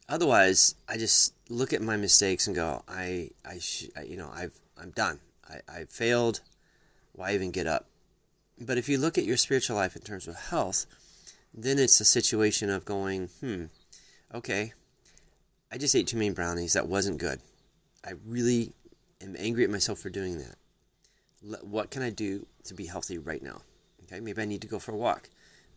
otherwise 0.08 0.74
I 0.88 0.96
just 0.96 1.34
look 1.48 1.72
at 1.72 1.82
my 1.82 1.96
mistakes 1.96 2.46
and 2.46 2.56
go, 2.56 2.82
I 2.88 3.30
I, 3.44 3.58
sh- 3.58 3.90
I 3.96 4.02
you 4.02 4.16
know 4.16 4.30
I've 4.34 4.58
I'm 4.80 4.90
done. 4.90 5.20
I 5.48 5.60
I 5.68 5.84
failed. 5.84 6.40
Why 7.12 7.34
even 7.34 7.50
get 7.50 7.66
up? 7.66 7.86
But 8.58 8.78
if 8.78 8.88
you 8.88 8.98
look 8.98 9.18
at 9.18 9.24
your 9.24 9.36
spiritual 9.36 9.76
life 9.76 9.96
in 9.96 10.02
terms 10.02 10.28
of 10.28 10.36
health, 10.36 10.86
then 11.52 11.78
it's 11.78 12.00
a 12.00 12.04
situation 12.04 12.70
of 12.70 12.84
going, 12.84 13.28
hmm, 13.40 13.64
okay, 14.34 14.74
I 15.72 15.78
just 15.78 15.94
ate 15.94 16.06
too 16.06 16.18
many 16.18 16.30
brownies. 16.30 16.74
That 16.74 16.86
wasn't 16.86 17.18
good. 17.18 17.40
I 18.04 18.12
really 18.26 18.72
am 19.20 19.34
angry 19.38 19.64
at 19.64 19.70
myself 19.70 19.98
for 19.98 20.10
doing 20.10 20.38
that. 20.38 21.64
What 21.64 21.90
can 21.90 22.02
I 22.02 22.10
do 22.10 22.46
to 22.64 22.74
be 22.74 22.86
healthy 22.86 23.18
right 23.18 23.42
now? 23.42 23.62
Okay, 24.04 24.20
maybe 24.20 24.42
I 24.42 24.46
need 24.46 24.60
to 24.62 24.68
go 24.68 24.78
for 24.78 24.92
a 24.92 24.96
walk. 24.96 25.28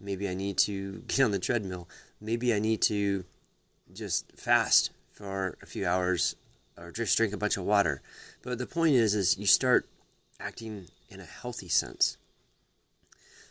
Maybe 0.03 0.27
I 0.27 0.33
need 0.33 0.57
to 0.59 1.03
get 1.07 1.21
on 1.21 1.31
the 1.31 1.39
treadmill. 1.39 1.87
Maybe 2.19 2.53
I 2.53 2.59
need 2.59 2.81
to 2.83 3.25
just 3.93 4.31
fast 4.37 4.91
for 5.11 5.57
a 5.61 5.65
few 5.65 5.85
hours 5.85 6.35
or 6.77 6.91
just 6.91 7.15
drink 7.17 7.33
a 7.33 7.37
bunch 7.37 7.57
of 7.57 7.63
water. 7.63 8.01
But 8.41 8.57
the 8.57 8.65
point 8.65 8.95
is 8.95 9.15
is 9.15 9.37
you 9.37 9.45
start 9.45 9.87
acting 10.39 10.87
in 11.09 11.19
a 11.19 11.25
healthy 11.25 11.69
sense. 11.69 12.17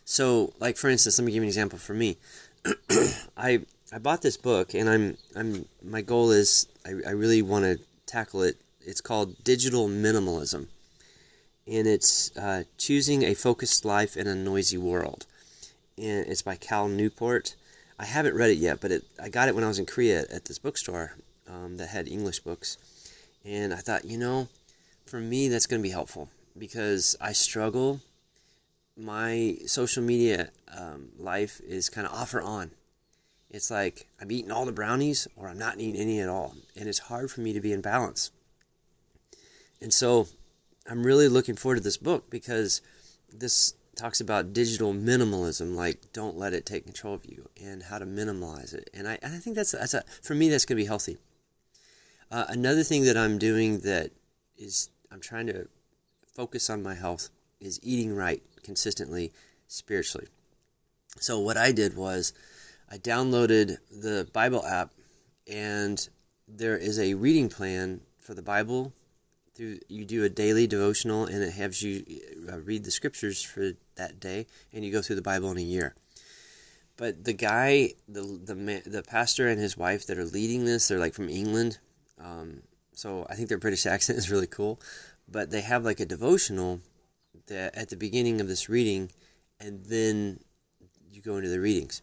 So, 0.05 0.53
like 0.59 0.77
for 0.77 0.89
instance, 0.89 1.17
let 1.17 1.25
me 1.25 1.31
give 1.31 1.37
you 1.37 1.43
an 1.43 1.47
example 1.47 1.79
for 1.79 1.93
me. 1.93 2.17
I 3.37 3.61
I 3.91 3.99
bought 3.99 4.21
this 4.21 4.37
book 4.37 4.73
and 4.73 4.89
I'm 4.89 5.17
I'm 5.35 5.65
my 5.81 6.01
goal 6.01 6.31
is 6.31 6.67
I, 6.85 6.91
I 7.07 7.11
really 7.11 7.41
want 7.41 7.65
to 7.65 7.79
tackle 8.05 8.43
it 8.43 8.57
it's 8.85 9.01
called 9.01 9.43
Digital 9.43 9.87
Minimalism, 9.87 10.67
and 11.67 11.87
it's 11.87 12.35
uh, 12.37 12.63
choosing 12.77 13.23
a 13.23 13.33
focused 13.33 13.85
life 13.85 14.17
in 14.17 14.27
a 14.27 14.35
noisy 14.35 14.77
world. 14.77 15.25
And 15.97 16.25
it's 16.27 16.41
by 16.41 16.55
Cal 16.55 16.87
Newport. 16.87 17.55
I 17.99 18.05
haven't 18.05 18.35
read 18.35 18.49
it 18.49 18.57
yet, 18.57 18.81
but 18.81 18.91
it, 18.91 19.03
I 19.21 19.29
got 19.29 19.47
it 19.47 19.55
when 19.55 19.63
I 19.63 19.67
was 19.67 19.79
in 19.79 19.85
Korea 19.85 20.25
at 20.31 20.45
this 20.45 20.59
bookstore 20.59 21.15
um, 21.47 21.77
that 21.77 21.89
had 21.89 22.07
English 22.07 22.39
books, 22.39 22.77
and 23.45 23.73
I 23.73 23.77
thought, 23.77 24.05
you 24.05 24.17
know, 24.17 24.47
for 25.05 25.19
me 25.19 25.47
that's 25.47 25.67
going 25.67 25.81
to 25.81 25.87
be 25.87 25.91
helpful 25.91 26.29
because 26.57 27.15
I 27.21 27.33
struggle. 27.33 28.01
My 28.95 29.57
social 29.65 30.03
media 30.03 30.49
um, 30.75 31.09
life 31.17 31.59
is 31.67 31.89
kind 31.89 32.05
of 32.07 32.13
off 32.13 32.33
or 32.33 32.41
on. 32.41 32.71
It's 33.49 33.69
like 33.69 34.07
I'm 34.19 34.31
eating 34.31 34.51
all 34.51 34.65
the 34.65 34.71
brownies 34.71 35.27
or 35.35 35.47
I'm 35.47 35.57
not 35.57 35.79
eating 35.79 35.99
any 36.01 36.19
at 36.19 36.29
all, 36.29 36.55
and 36.75 36.89
it's 36.89 36.99
hard 36.99 37.31
for 37.31 37.41
me 37.41 37.53
to 37.53 37.61
be 37.61 37.71
in 37.71 37.81
balance. 37.81 38.31
And 39.81 39.93
so 39.93 40.27
I'm 40.89 41.05
really 41.05 41.27
looking 41.27 41.55
forward 41.55 41.75
to 41.75 41.83
this 41.83 41.97
book 41.97 42.29
because 42.29 42.81
this 43.31 43.73
talks 43.95 44.19
about 44.19 44.53
digital 44.53 44.93
minimalism, 44.93 45.75
like 45.75 46.11
don't 46.13 46.37
let 46.37 46.53
it 46.53 46.65
take 46.65 46.85
control 46.85 47.13
of 47.13 47.25
you, 47.25 47.49
and 47.61 47.83
how 47.83 47.99
to 47.99 48.05
minimize 48.05 48.73
it. 48.73 48.89
And 48.93 49.07
I, 49.07 49.19
I 49.23 49.29
think 49.29 49.55
that's, 49.55 49.71
that's 49.71 49.93
a, 49.93 50.03
for 50.21 50.35
me, 50.35 50.49
that's 50.49 50.65
going 50.65 50.77
to 50.77 50.83
be 50.83 50.87
healthy. 50.87 51.17
Uh, 52.31 52.45
another 52.49 52.83
thing 52.83 53.05
that 53.05 53.17
I'm 53.17 53.37
doing 53.37 53.79
that 53.79 54.11
is 54.57 54.89
I'm 55.11 55.19
trying 55.19 55.47
to 55.47 55.67
focus 56.25 56.69
on 56.69 56.81
my 56.81 56.95
health 56.95 57.29
is 57.59 57.79
eating 57.83 58.15
right 58.15 58.41
consistently 58.63 59.31
spiritually. 59.67 60.27
So 61.19 61.39
what 61.39 61.57
I 61.57 61.71
did 61.71 61.95
was 61.95 62.33
I 62.89 62.97
downloaded 62.97 63.77
the 63.91 64.27
Bible 64.33 64.65
app, 64.65 64.91
and 65.51 66.07
there 66.47 66.77
is 66.77 66.99
a 66.99 67.13
reading 67.13 67.49
plan 67.49 68.01
for 68.19 68.33
the 68.33 68.41
Bible 68.41 68.93
through 69.55 69.79
you 69.87 70.05
do 70.05 70.23
a 70.23 70.29
daily 70.29 70.67
devotional 70.67 71.25
and 71.25 71.43
it 71.43 71.53
has 71.53 71.81
you 71.81 72.03
uh, 72.51 72.59
read 72.59 72.83
the 72.83 72.91
scriptures 72.91 73.41
for 73.41 73.71
that 73.95 74.19
day 74.19 74.47
and 74.71 74.83
you 74.83 74.91
go 74.91 75.01
through 75.01 75.15
the 75.15 75.21
bible 75.21 75.51
in 75.51 75.57
a 75.57 75.61
year. 75.61 75.95
But 76.97 77.23
the 77.23 77.33
guy 77.33 77.93
the 78.07 78.21
the 78.21 78.81
the 78.85 79.03
pastor 79.03 79.47
and 79.47 79.59
his 79.59 79.77
wife 79.77 80.05
that 80.07 80.17
are 80.17 80.25
leading 80.25 80.65
this 80.65 80.87
they're 80.87 80.99
like 80.99 81.13
from 81.13 81.29
england 81.29 81.79
um, 82.19 82.61
so 82.93 83.25
i 83.29 83.35
think 83.35 83.49
their 83.49 83.57
british 83.57 83.85
accent 83.95 84.17
is 84.17 84.31
really 84.31 84.47
cool. 84.47 84.79
But 85.29 85.51
they 85.51 85.61
have 85.61 85.85
like 85.85 85.99
a 85.99 86.05
devotional 86.05 86.81
that 87.47 87.75
at 87.75 87.89
the 87.89 87.95
beginning 87.95 88.41
of 88.41 88.47
this 88.47 88.69
reading 88.69 89.11
and 89.59 89.85
then 89.85 90.39
you 91.11 91.21
go 91.21 91.37
into 91.37 91.49
the 91.49 91.59
readings. 91.59 92.01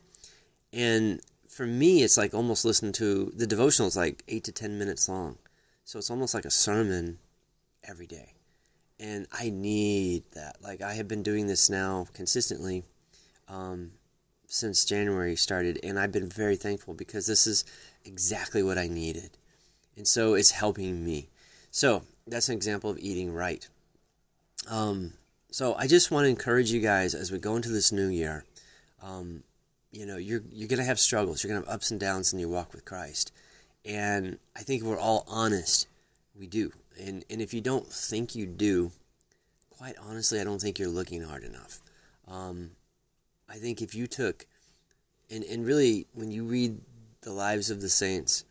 And 0.72 1.20
for 1.48 1.66
me 1.66 2.02
it's 2.02 2.16
like 2.16 2.32
almost 2.32 2.64
listening 2.64 2.92
to 2.92 3.32
the 3.34 3.46
devotional 3.46 3.88
is 3.88 3.96
like 3.96 4.22
eight 4.28 4.44
to 4.44 4.52
ten 4.52 4.78
minutes 4.78 5.08
long. 5.08 5.38
So 5.84 5.98
it's 5.98 6.10
almost 6.10 6.34
like 6.34 6.44
a 6.44 6.50
sermon 6.50 7.18
every 7.84 8.06
day. 8.06 8.34
And 8.98 9.26
I 9.32 9.50
need 9.50 10.24
that. 10.34 10.56
Like, 10.62 10.82
I 10.82 10.94
have 10.94 11.08
been 11.08 11.22
doing 11.22 11.46
this 11.46 11.70
now 11.70 12.06
consistently 12.12 12.84
um, 13.48 13.92
since 14.46 14.84
January 14.84 15.36
started, 15.36 15.78
and 15.82 15.98
I've 15.98 16.12
been 16.12 16.28
very 16.28 16.56
thankful 16.56 16.94
because 16.94 17.26
this 17.26 17.46
is 17.46 17.64
exactly 18.04 18.62
what 18.62 18.78
I 18.78 18.88
needed. 18.88 19.30
And 19.96 20.06
so 20.06 20.34
it's 20.34 20.50
helping 20.50 21.04
me. 21.04 21.28
So, 21.70 22.02
that's 22.26 22.48
an 22.48 22.54
example 22.54 22.90
of 22.90 22.98
eating 22.98 23.32
right. 23.32 23.66
Um, 24.68 25.14
so, 25.50 25.74
I 25.76 25.86
just 25.86 26.10
want 26.10 26.24
to 26.24 26.30
encourage 26.30 26.70
you 26.70 26.80
guys 26.80 27.14
as 27.14 27.32
we 27.32 27.38
go 27.38 27.56
into 27.56 27.70
this 27.70 27.92
new 27.92 28.08
year. 28.08 28.44
Um, 29.02 29.44
you 29.92 30.06
know, 30.06 30.16
you're, 30.16 30.42
you're 30.52 30.68
to 30.68 30.84
have 30.84 31.00
struggles, 31.00 31.42
you're 31.42 31.52
to 31.52 31.66
have 31.66 31.74
ups 31.74 31.90
and 31.90 31.98
downs 31.98 32.32
in 32.32 32.38
your 32.38 32.48
walk 32.48 32.72
with 32.72 32.84
Christ. 32.84 33.32
And 33.84 34.38
I 34.54 34.60
think 34.60 34.82
we're 34.82 34.98
all 34.98 35.24
honest. 35.26 35.86
We 36.40 36.48
do 36.48 36.72
and 37.00 37.24
and 37.30 37.40
if 37.40 37.54
you 37.54 37.60
don't 37.60 37.86
think 37.86 38.34
you 38.34 38.46
do, 38.46 38.92
quite 39.70 39.96
honestly, 40.00 40.40
I 40.40 40.44
don't 40.44 40.60
think 40.60 40.78
you're 40.78 40.88
looking 40.88 41.22
hard 41.22 41.44
enough. 41.44 41.80
Um, 42.28 42.72
I 43.48 43.56
think 43.56 43.82
if 43.82 43.94
you 43.94 44.06
took, 44.06 44.46
and 45.30 45.44
and 45.44 45.66
really, 45.66 46.06
when 46.12 46.30
you 46.30 46.44
read 46.44 46.80
the 47.22 47.32
lives 47.32 47.70
of 47.70 47.80
the 47.80 47.88
saints 47.88 48.44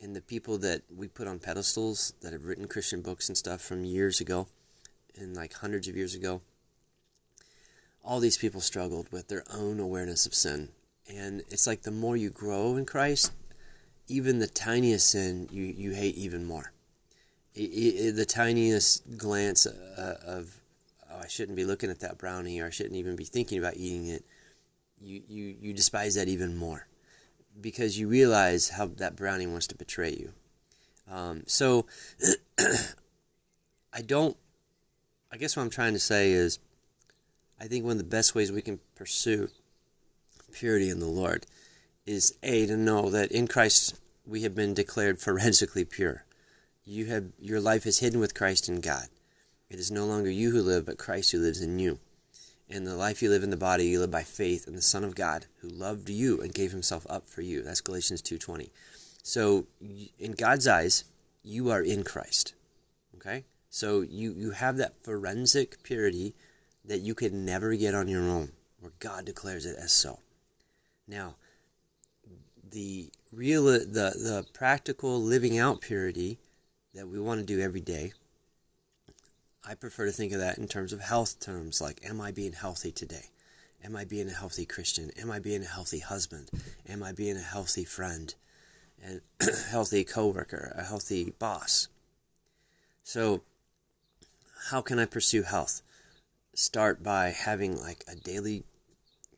and 0.00 0.14
the 0.14 0.20
people 0.20 0.58
that 0.58 0.82
we 0.94 1.08
put 1.08 1.26
on 1.26 1.38
pedestals 1.38 2.12
that 2.20 2.32
have 2.32 2.44
written 2.44 2.68
Christian 2.68 3.00
books 3.00 3.28
and 3.28 3.36
stuff 3.36 3.60
from 3.60 3.84
years 3.84 4.20
ago, 4.20 4.46
and 5.18 5.34
like 5.34 5.54
hundreds 5.54 5.88
of 5.88 5.96
years 5.96 6.14
ago, 6.14 6.42
all 8.04 8.20
these 8.20 8.38
people 8.38 8.60
struggled 8.60 9.10
with 9.10 9.28
their 9.28 9.44
own 9.52 9.80
awareness 9.80 10.26
of 10.26 10.34
sin. 10.34 10.70
And 11.08 11.42
it's 11.50 11.68
like 11.68 11.82
the 11.82 11.92
more 11.92 12.16
you 12.16 12.30
grow 12.30 12.76
in 12.76 12.84
Christ, 12.84 13.32
even 14.08 14.40
the 14.40 14.48
tiniest 14.48 15.10
sin 15.10 15.48
you, 15.52 15.62
you 15.62 15.92
hate 15.92 16.16
even 16.16 16.44
more 16.44 16.72
the 17.56 18.26
tiniest 18.28 19.16
glance 19.16 19.66
uh, 19.66 20.18
of 20.26 20.60
oh, 21.10 21.20
I 21.22 21.26
shouldn't 21.26 21.56
be 21.56 21.64
looking 21.64 21.90
at 21.90 22.00
that 22.00 22.18
brownie 22.18 22.60
or 22.60 22.66
I 22.66 22.70
shouldn't 22.70 22.96
even 22.96 23.16
be 23.16 23.24
thinking 23.24 23.58
about 23.58 23.76
eating 23.76 24.08
it, 24.08 24.24
you, 25.00 25.22
you, 25.28 25.56
you 25.60 25.72
despise 25.72 26.14
that 26.14 26.28
even 26.28 26.56
more 26.56 26.86
because 27.60 27.98
you 27.98 28.08
realize 28.08 28.70
how 28.70 28.86
that 28.86 29.16
brownie 29.16 29.46
wants 29.46 29.66
to 29.68 29.74
betray 29.74 30.10
you. 30.10 30.32
Um, 31.10 31.44
so 31.46 31.86
I 33.92 34.02
don't, 34.04 34.36
I 35.32 35.36
guess 35.38 35.56
what 35.56 35.62
I'm 35.62 35.70
trying 35.70 35.94
to 35.94 35.98
say 35.98 36.32
is 36.32 36.58
I 37.60 37.66
think 37.66 37.84
one 37.84 37.92
of 37.92 37.98
the 37.98 38.04
best 38.04 38.34
ways 38.34 38.52
we 38.52 38.62
can 38.62 38.80
pursue 38.94 39.48
purity 40.52 40.90
in 40.90 41.00
the 41.00 41.06
Lord 41.06 41.46
is 42.04 42.36
A, 42.42 42.66
to 42.66 42.76
know 42.76 43.10
that 43.10 43.32
in 43.32 43.48
Christ 43.48 43.98
we 44.26 44.42
have 44.42 44.54
been 44.54 44.74
declared 44.74 45.18
forensically 45.18 45.84
pure. 45.84 46.25
You 46.88 47.06
have 47.06 47.32
your 47.40 47.60
life 47.60 47.84
is 47.84 47.98
hidden 47.98 48.20
with 48.20 48.34
Christ 48.34 48.68
in 48.68 48.80
God. 48.80 49.08
It 49.68 49.80
is 49.80 49.90
no 49.90 50.06
longer 50.06 50.30
you 50.30 50.52
who 50.52 50.62
live, 50.62 50.86
but 50.86 50.98
Christ 50.98 51.32
who 51.32 51.40
lives 51.40 51.60
in 51.60 51.80
you. 51.80 51.98
And 52.70 52.86
the 52.86 52.94
life 52.94 53.22
you 53.22 53.28
live 53.28 53.42
in 53.42 53.50
the 53.50 53.56
body, 53.56 53.86
you 53.86 53.98
live 53.98 54.12
by 54.12 54.22
faith 54.22 54.68
in 54.68 54.76
the 54.76 54.82
Son 54.82 55.02
of 55.02 55.16
God, 55.16 55.46
who 55.60 55.68
loved 55.68 56.08
you 56.08 56.40
and 56.40 56.54
gave 56.54 56.70
himself 56.70 57.04
up 57.10 57.28
for 57.28 57.42
you. 57.42 57.62
That's 57.62 57.80
Galatians 57.80 58.22
2.20. 58.22 58.70
So, 59.22 59.66
in 60.18 60.32
God's 60.32 60.68
eyes, 60.68 61.04
you 61.42 61.70
are 61.70 61.82
in 61.82 62.04
Christ. 62.04 62.54
Okay? 63.16 63.44
So, 63.68 64.02
you, 64.02 64.32
you 64.32 64.52
have 64.52 64.76
that 64.76 65.02
forensic 65.02 65.82
purity 65.82 66.34
that 66.84 67.00
you 67.00 67.14
could 67.14 67.32
never 67.32 67.74
get 67.74 67.94
on 67.94 68.06
your 68.06 68.22
own, 68.22 68.52
where 68.80 68.92
God 69.00 69.24
declares 69.24 69.66
it 69.66 69.76
as 69.76 69.92
so. 69.92 70.20
Now, 71.08 71.34
the 72.70 73.10
real, 73.32 73.64
the, 73.64 73.86
the 73.86 74.46
practical 74.52 75.20
living 75.20 75.58
out 75.58 75.80
purity 75.80 76.38
that 76.96 77.08
we 77.08 77.20
want 77.20 77.38
to 77.38 77.46
do 77.46 77.60
every 77.60 77.80
day 77.80 78.12
I 79.68 79.74
prefer 79.74 80.06
to 80.06 80.12
think 80.12 80.32
of 80.32 80.38
that 80.38 80.58
in 80.58 80.68
terms 80.68 80.92
of 80.92 81.00
health 81.00 81.40
terms, 81.40 81.80
like, 81.80 82.00
am 82.04 82.20
I 82.20 82.30
being 82.30 82.52
healthy 82.52 82.92
today? 82.92 83.30
Am 83.82 83.96
I 83.96 84.04
being 84.04 84.28
a 84.28 84.32
healthy 84.32 84.64
Christian? 84.64 85.10
Am 85.18 85.28
I 85.28 85.40
being 85.40 85.62
a 85.62 85.66
healthy 85.66 85.98
husband? 85.98 86.50
Am 86.88 87.02
I 87.02 87.10
being 87.10 87.36
a 87.36 87.40
healthy 87.40 87.84
friend? 87.84 88.32
And 89.02 89.22
healthy 89.68 90.04
coworker, 90.04 90.72
a 90.76 90.84
healthy 90.84 91.32
boss? 91.40 91.88
So, 93.02 93.42
how 94.70 94.82
can 94.82 95.00
I 95.00 95.04
pursue 95.04 95.42
health? 95.42 95.82
Start 96.54 97.02
by 97.02 97.30
having 97.30 97.76
like 97.80 98.04
a 98.06 98.14
daily 98.14 98.62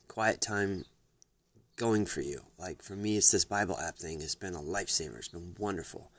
quiet 0.09 0.43
time 0.43 0.85
going 1.77 2.05
for 2.05 2.21
you. 2.21 2.43
Like 2.59 2.83
for 2.83 2.97
me, 2.97 3.17
it's 3.17 3.31
this 3.31 3.47
Bible 3.47 3.79
app 3.79 3.97
thing. 3.97 4.21
It's 4.21 4.35
been 4.35 4.55
a 4.55 4.61
lifesaver. 4.61 5.17
It's 5.17 5.29
been 5.29 5.57
wonderful. 5.59 6.11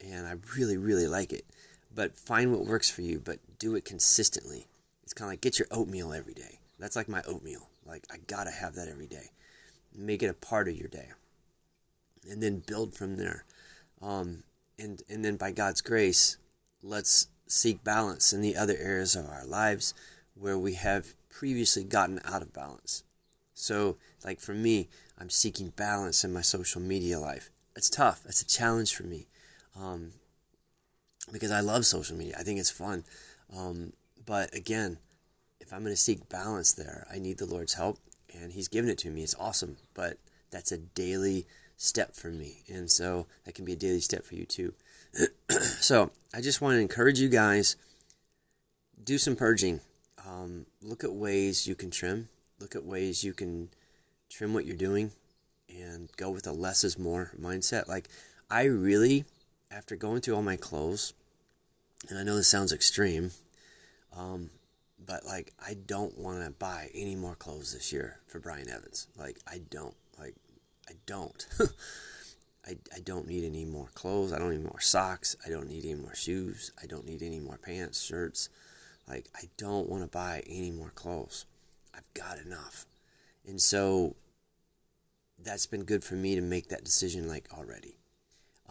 And 0.00 0.26
I 0.26 0.34
really, 0.56 0.76
really 0.76 1.06
like 1.06 1.32
it 1.32 1.44
but 1.98 2.16
find 2.16 2.52
what 2.52 2.64
works 2.64 2.88
for 2.88 3.02
you, 3.02 3.20
but 3.22 3.40
do 3.58 3.74
it 3.74 3.84
consistently. 3.84 4.68
It's 5.02 5.12
kind 5.12 5.26
of 5.28 5.32
like 5.32 5.40
get 5.40 5.58
your 5.58 5.66
oatmeal 5.72 6.12
every 6.12 6.32
day. 6.32 6.60
That's 6.78 6.94
like 6.94 7.08
my 7.08 7.22
oatmeal. 7.26 7.70
Like 7.84 8.04
I 8.08 8.18
gotta 8.28 8.52
have 8.52 8.76
that 8.76 8.86
every 8.86 9.08
day. 9.08 9.32
Make 9.92 10.22
it 10.22 10.30
a 10.30 10.34
part 10.34 10.68
of 10.68 10.76
your 10.76 10.86
day, 10.86 11.08
and 12.30 12.40
then 12.40 12.62
build 12.64 12.94
from 12.94 13.16
there. 13.16 13.44
Um, 14.00 14.44
and 14.78 15.02
and 15.08 15.24
then 15.24 15.36
by 15.36 15.50
God's 15.50 15.80
grace, 15.80 16.36
let's 16.84 17.26
seek 17.48 17.82
balance 17.82 18.32
in 18.32 18.42
the 18.42 18.56
other 18.56 18.76
areas 18.78 19.16
of 19.16 19.26
our 19.26 19.44
lives 19.44 19.92
where 20.34 20.56
we 20.56 20.74
have 20.74 21.14
previously 21.30 21.82
gotten 21.82 22.20
out 22.24 22.42
of 22.42 22.52
balance. 22.52 23.02
So, 23.54 23.96
like 24.24 24.38
for 24.38 24.54
me, 24.54 24.88
I'm 25.18 25.30
seeking 25.30 25.70
balance 25.70 26.22
in 26.22 26.32
my 26.32 26.42
social 26.42 26.80
media 26.80 27.18
life. 27.18 27.50
It's 27.74 27.90
tough. 27.90 28.22
It's 28.24 28.42
a 28.42 28.46
challenge 28.46 28.94
for 28.94 29.02
me. 29.02 29.26
Um, 29.80 30.12
because 31.32 31.50
I 31.50 31.60
love 31.60 31.86
social 31.86 32.16
media. 32.16 32.36
I 32.38 32.42
think 32.42 32.58
it's 32.58 32.70
fun. 32.70 33.04
Um, 33.56 33.92
but 34.26 34.54
again, 34.54 34.98
if 35.60 35.72
I'm 35.72 35.82
going 35.82 35.92
to 35.92 36.00
seek 36.00 36.28
balance 36.28 36.72
there, 36.72 37.06
I 37.12 37.18
need 37.18 37.38
the 37.38 37.46
Lord's 37.46 37.74
help, 37.74 37.98
and 38.34 38.52
He's 38.52 38.68
given 38.68 38.90
it 38.90 38.98
to 38.98 39.10
me. 39.10 39.22
It's 39.22 39.34
awesome, 39.38 39.76
but 39.94 40.18
that's 40.50 40.72
a 40.72 40.78
daily 40.78 41.46
step 41.76 42.14
for 42.14 42.30
me, 42.30 42.62
and 42.68 42.90
so 42.90 43.26
that 43.44 43.54
can 43.54 43.64
be 43.64 43.72
a 43.72 43.76
daily 43.76 44.00
step 44.00 44.24
for 44.24 44.34
you 44.34 44.44
too. 44.44 44.74
so 45.80 46.10
I 46.34 46.40
just 46.40 46.60
want 46.60 46.74
to 46.76 46.80
encourage 46.80 47.20
you 47.20 47.28
guys: 47.28 47.76
do 49.02 49.18
some 49.18 49.36
purging. 49.36 49.80
Um, 50.26 50.66
look 50.82 51.04
at 51.04 51.12
ways 51.12 51.66
you 51.66 51.74
can 51.74 51.90
trim. 51.90 52.28
Look 52.60 52.74
at 52.74 52.84
ways 52.84 53.24
you 53.24 53.32
can 53.32 53.70
trim 54.30 54.52
what 54.52 54.66
you're 54.66 54.76
doing, 54.76 55.12
and 55.68 56.10
go 56.16 56.30
with 56.30 56.46
a 56.46 56.52
less 56.52 56.84
is 56.84 56.98
more 56.98 57.30
mindset. 57.40 57.88
Like 57.88 58.08
I 58.50 58.64
really, 58.64 59.24
after 59.70 59.96
going 59.96 60.20
through 60.20 60.36
all 60.36 60.42
my 60.42 60.56
clothes 60.56 61.12
and 62.08 62.18
I 62.18 62.22
know 62.22 62.36
this 62.36 62.48
sounds 62.48 62.72
extreme, 62.72 63.32
um, 64.16 64.50
but 65.04 65.24
like 65.24 65.52
I 65.64 65.74
don't 65.74 66.16
want 66.18 66.44
to 66.44 66.50
buy 66.50 66.90
any 66.94 67.16
more 67.16 67.34
clothes 67.34 67.72
this 67.72 67.92
year 67.92 68.20
for 68.26 68.38
Brian 68.38 68.68
Evans. 68.68 69.08
Like 69.16 69.38
I 69.46 69.60
don't. 69.70 69.94
Like 70.18 70.34
I 70.88 70.92
don't. 71.06 71.46
I, 72.66 72.76
I 72.94 73.00
don't 73.00 73.26
need 73.26 73.44
any 73.44 73.64
more 73.64 73.88
clothes. 73.94 74.32
I 74.32 74.38
don't 74.38 74.50
need 74.50 74.64
more 74.64 74.80
socks. 74.80 75.36
I 75.46 75.48
don't 75.48 75.68
need 75.68 75.84
any 75.84 75.94
more 75.94 76.14
shoes. 76.14 76.70
I 76.82 76.86
don't 76.86 77.06
need 77.06 77.22
any 77.22 77.40
more 77.40 77.58
pants, 77.58 78.02
shirts. 78.02 78.48
Like 79.08 79.28
I 79.34 79.48
don't 79.56 79.88
want 79.88 80.02
to 80.02 80.08
buy 80.08 80.42
any 80.46 80.70
more 80.70 80.90
clothes. 80.90 81.46
I've 81.94 82.12
got 82.14 82.38
enough. 82.38 82.86
And 83.46 83.60
so 83.60 84.14
that's 85.42 85.66
been 85.66 85.84
good 85.84 86.04
for 86.04 86.14
me 86.14 86.34
to 86.34 86.42
make 86.42 86.68
that 86.68 86.84
decision 86.84 87.26
like 87.26 87.48
already. 87.56 87.97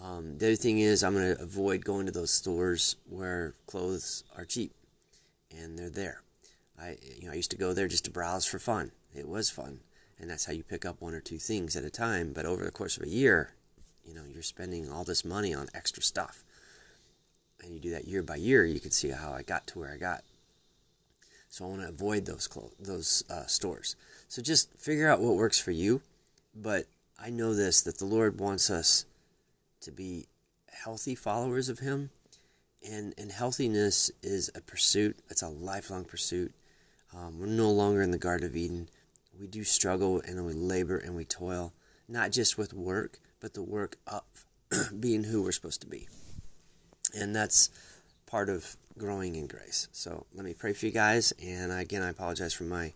Um, 0.01 0.37
the 0.37 0.47
other 0.47 0.55
thing 0.55 0.79
is, 0.79 1.03
I'm 1.03 1.13
going 1.13 1.35
to 1.35 1.41
avoid 1.41 1.83
going 1.83 2.05
to 2.05 2.11
those 2.11 2.31
stores 2.31 2.95
where 3.09 3.53
clothes 3.65 4.23
are 4.37 4.45
cheap 4.45 4.71
and 5.51 5.77
they're 5.77 5.89
there. 5.89 6.21
I, 6.79 6.97
you 7.19 7.25
know, 7.25 7.31
I 7.33 7.35
used 7.35 7.51
to 7.51 7.57
go 7.57 7.73
there 7.73 7.87
just 7.87 8.05
to 8.05 8.11
browse 8.11 8.45
for 8.45 8.59
fun. 8.59 8.91
It 9.15 9.27
was 9.27 9.49
fun, 9.49 9.79
and 10.19 10.29
that's 10.29 10.45
how 10.45 10.53
you 10.53 10.63
pick 10.63 10.85
up 10.85 11.01
one 11.01 11.15
or 11.15 11.19
two 11.19 11.39
things 11.39 11.75
at 11.75 11.83
a 11.83 11.89
time. 11.89 12.33
But 12.33 12.45
over 12.45 12.63
the 12.63 12.71
course 12.71 12.97
of 12.97 13.03
a 13.03 13.09
year, 13.09 13.53
you 14.05 14.13
know, 14.13 14.21
you're 14.31 14.43
spending 14.43 14.91
all 14.91 15.03
this 15.03 15.25
money 15.25 15.53
on 15.53 15.67
extra 15.73 16.03
stuff, 16.03 16.43
and 17.63 17.73
you 17.73 17.79
do 17.79 17.89
that 17.91 18.07
year 18.07 18.21
by 18.21 18.35
year. 18.35 18.63
You 18.63 18.79
can 18.79 18.91
see 18.91 19.09
how 19.09 19.33
I 19.33 19.41
got 19.41 19.65
to 19.67 19.79
where 19.79 19.91
I 19.91 19.97
got. 19.97 20.23
So 21.49 21.65
I 21.65 21.69
want 21.69 21.81
to 21.81 21.89
avoid 21.89 22.25
those 22.25 22.47
clo- 22.47 22.73
those 22.79 23.23
uh, 23.29 23.47
stores. 23.47 23.95
So 24.27 24.43
just 24.43 24.71
figure 24.77 25.09
out 25.09 25.21
what 25.21 25.35
works 25.35 25.59
for 25.59 25.71
you. 25.71 26.01
But 26.55 26.85
I 27.19 27.31
know 27.31 27.55
this 27.55 27.81
that 27.81 27.97
the 27.97 28.05
Lord 28.05 28.39
wants 28.39 28.69
us 28.69 29.05
to 29.81 29.91
be 29.91 30.27
healthy 30.71 31.15
followers 31.15 31.69
of 31.69 31.79
Him. 31.79 32.09
And, 32.87 33.13
and 33.17 33.31
healthiness 33.31 34.11
is 34.21 34.51
a 34.55 34.61
pursuit, 34.61 35.17
it's 35.29 35.41
a 35.41 35.49
lifelong 35.49 36.05
pursuit. 36.05 36.53
Um, 37.13 37.39
we're 37.39 37.47
no 37.47 37.71
longer 37.71 38.01
in 38.01 38.11
the 38.11 38.17
Garden 38.17 38.47
of 38.47 38.55
Eden. 38.55 38.89
We 39.39 39.47
do 39.47 39.63
struggle 39.63 40.21
and 40.21 40.45
we 40.45 40.53
labor 40.53 40.97
and 40.97 41.15
we 41.15 41.25
toil, 41.25 41.73
not 42.07 42.31
just 42.31 42.57
with 42.57 42.73
work, 42.73 43.19
but 43.39 43.53
the 43.53 43.63
work 43.63 43.97
of 44.07 44.23
being 44.99 45.23
who 45.23 45.43
we're 45.43 45.51
supposed 45.51 45.81
to 45.81 45.87
be. 45.87 46.07
And 47.15 47.35
that's 47.35 47.69
part 48.25 48.49
of 48.49 48.75
growing 48.97 49.35
in 49.35 49.47
grace. 49.47 49.87
So 49.91 50.25
let 50.33 50.45
me 50.45 50.53
pray 50.53 50.73
for 50.73 50.85
you 50.85 50.91
guys. 50.91 51.33
And 51.43 51.71
again, 51.71 52.03
I 52.03 52.09
apologize 52.09 52.53
for 52.53 52.63
my 52.63 52.93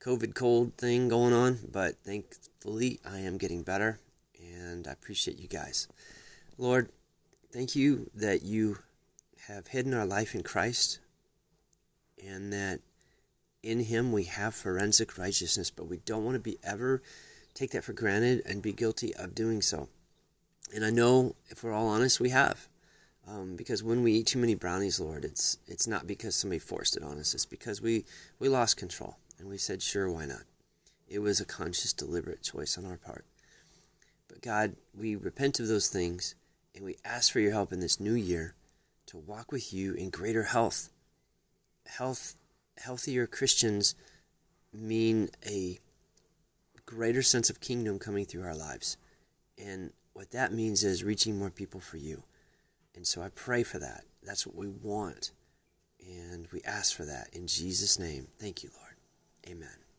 COVID 0.00 0.34
cold 0.34 0.74
thing 0.76 1.08
going 1.08 1.32
on, 1.32 1.58
but 1.70 1.96
thankfully 2.04 3.00
I 3.08 3.18
am 3.18 3.38
getting 3.38 3.62
better 3.62 3.98
and 4.60 4.86
I 4.86 4.92
appreciate 4.92 5.38
you 5.38 5.48
guys. 5.48 5.88
Lord, 6.58 6.90
thank 7.52 7.74
you 7.74 8.10
that 8.14 8.42
you 8.42 8.78
have 9.48 9.68
hidden 9.68 9.94
our 9.94 10.06
life 10.06 10.34
in 10.34 10.42
Christ 10.42 11.00
and 12.24 12.52
that 12.52 12.80
in 13.62 13.80
him 13.80 14.12
we 14.12 14.24
have 14.24 14.54
forensic 14.54 15.18
righteousness, 15.18 15.70
but 15.70 15.88
we 15.88 15.98
don't 15.98 16.24
want 16.24 16.34
to 16.34 16.40
be 16.40 16.58
ever 16.62 17.02
take 17.54 17.70
that 17.72 17.84
for 17.84 17.92
granted 17.92 18.42
and 18.46 18.62
be 18.62 18.72
guilty 18.72 19.14
of 19.16 19.34
doing 19.34 19.60
so. 19.62 19.88
And 20.74 20.84
I 20.84 20.90
know, 20.90 21.34
if 21.48 21.64
we're 21.64 21.72
all 21.72 21.88
honest, 21.88 22.20
we 22.20 22.30
have. 22.30 22.68
Um, 23.28 23.56
because 23.56 23.82
when 23.82 24.02
we 24.02 24.12
eat 24.12 24.26
too 24.26 24.38
many 24.38 24.54
brownies, 24.54 24.98
Lord, 24.98 25.24
it's 25.24 25.58
it's 25.66 25.86
not 25.86 26.06
because 26.06 26.34
somebody 26.34 26.58
forced 26.58 26.96
it 26.96 27.02
on 27.02 27.18
us. 27.18 27.34
It's 27.34 27.46
because 27.46 27.82
we, 27.82 28.04
we 28.38 28.48
lost 28.48 28.76
control 28.76 29.16
and 29.38 29.48
we 29.48 29.58
said, 29.58 29.82
sure, 29.82 30.10
why 30.10 30.26
not? 30.26 30.42
It 31.08 31.18
was 31.20 31.40
a 31.40 31.44
conscious, 31.44 31.92
deliberate 31.92 32.42
choice 32.42 32.78
on 32.78 32.86
our 32.86 32.96
part. 32.96 33.24
But 34.30 34.42
God, 34.42 34.76
we 34.96 35.16
repent 35.16 35.58
of 35.58 35.68
those 35.68 35.88
things 35.88 36.34
and 36.74 36.84
we 36.84 36.96
ask 37.04 37.32
for 37.32 37.40
your 37.40 37.52
help 37.52 37.72
in 37.72 37.80
this 37.80 37.98
new 37.98 38.14
year 38.14 38.54
to 39.06 39.18
walk 39.18 39.50
with 39.50 39.72
you 39.72 39.92
in 39.94 40.10
greater 40.10 40.44
health. 40.44 40.90
Health, 41.86 42.36
healthier 42.78 43.26
Christians 43.26 43.96
mean 44.72 45.30
a 45.44 45.80
greater 46.86 47.22
sense 47.22 47.50
of 47.50 47.60
kingdom 47.60 47.98
coming 47.98 48.24
through 48.24 48.44
our 48.44 48.54
lives. 48.54 48.96
And 49.58 49.92
what 50.12 50.30
that 50.30 50.52
means 50.52 50.84
is 50.84 51.02
reaching 51.02 51.38
more 51.38 51.50
people 51.50 51.80
for 51.80 51.96
you. 51.96 52.22
And 52.94 53.06
so 53.06 53.22
I 53.22 53.30
pray 53.30 53.64
for 53.64 53.78
that. 53.78 54.04
That's 54.22 54.46
what 54.46 54.56
we 54.56 54.68
want. 54.68 55.32
And 56.00 56.46
we 56.52 56.62
ask 56.62 56.96
for 56.96 57.04
that 57.04 57.30
in 57.32 57.46
Jesus' 57.46 57.98
name. 57.98 58.28
Thank 58.38 58.62
you, 58.62 58.70
Lord. 58.78 58.94
Amen. 59.48 59.89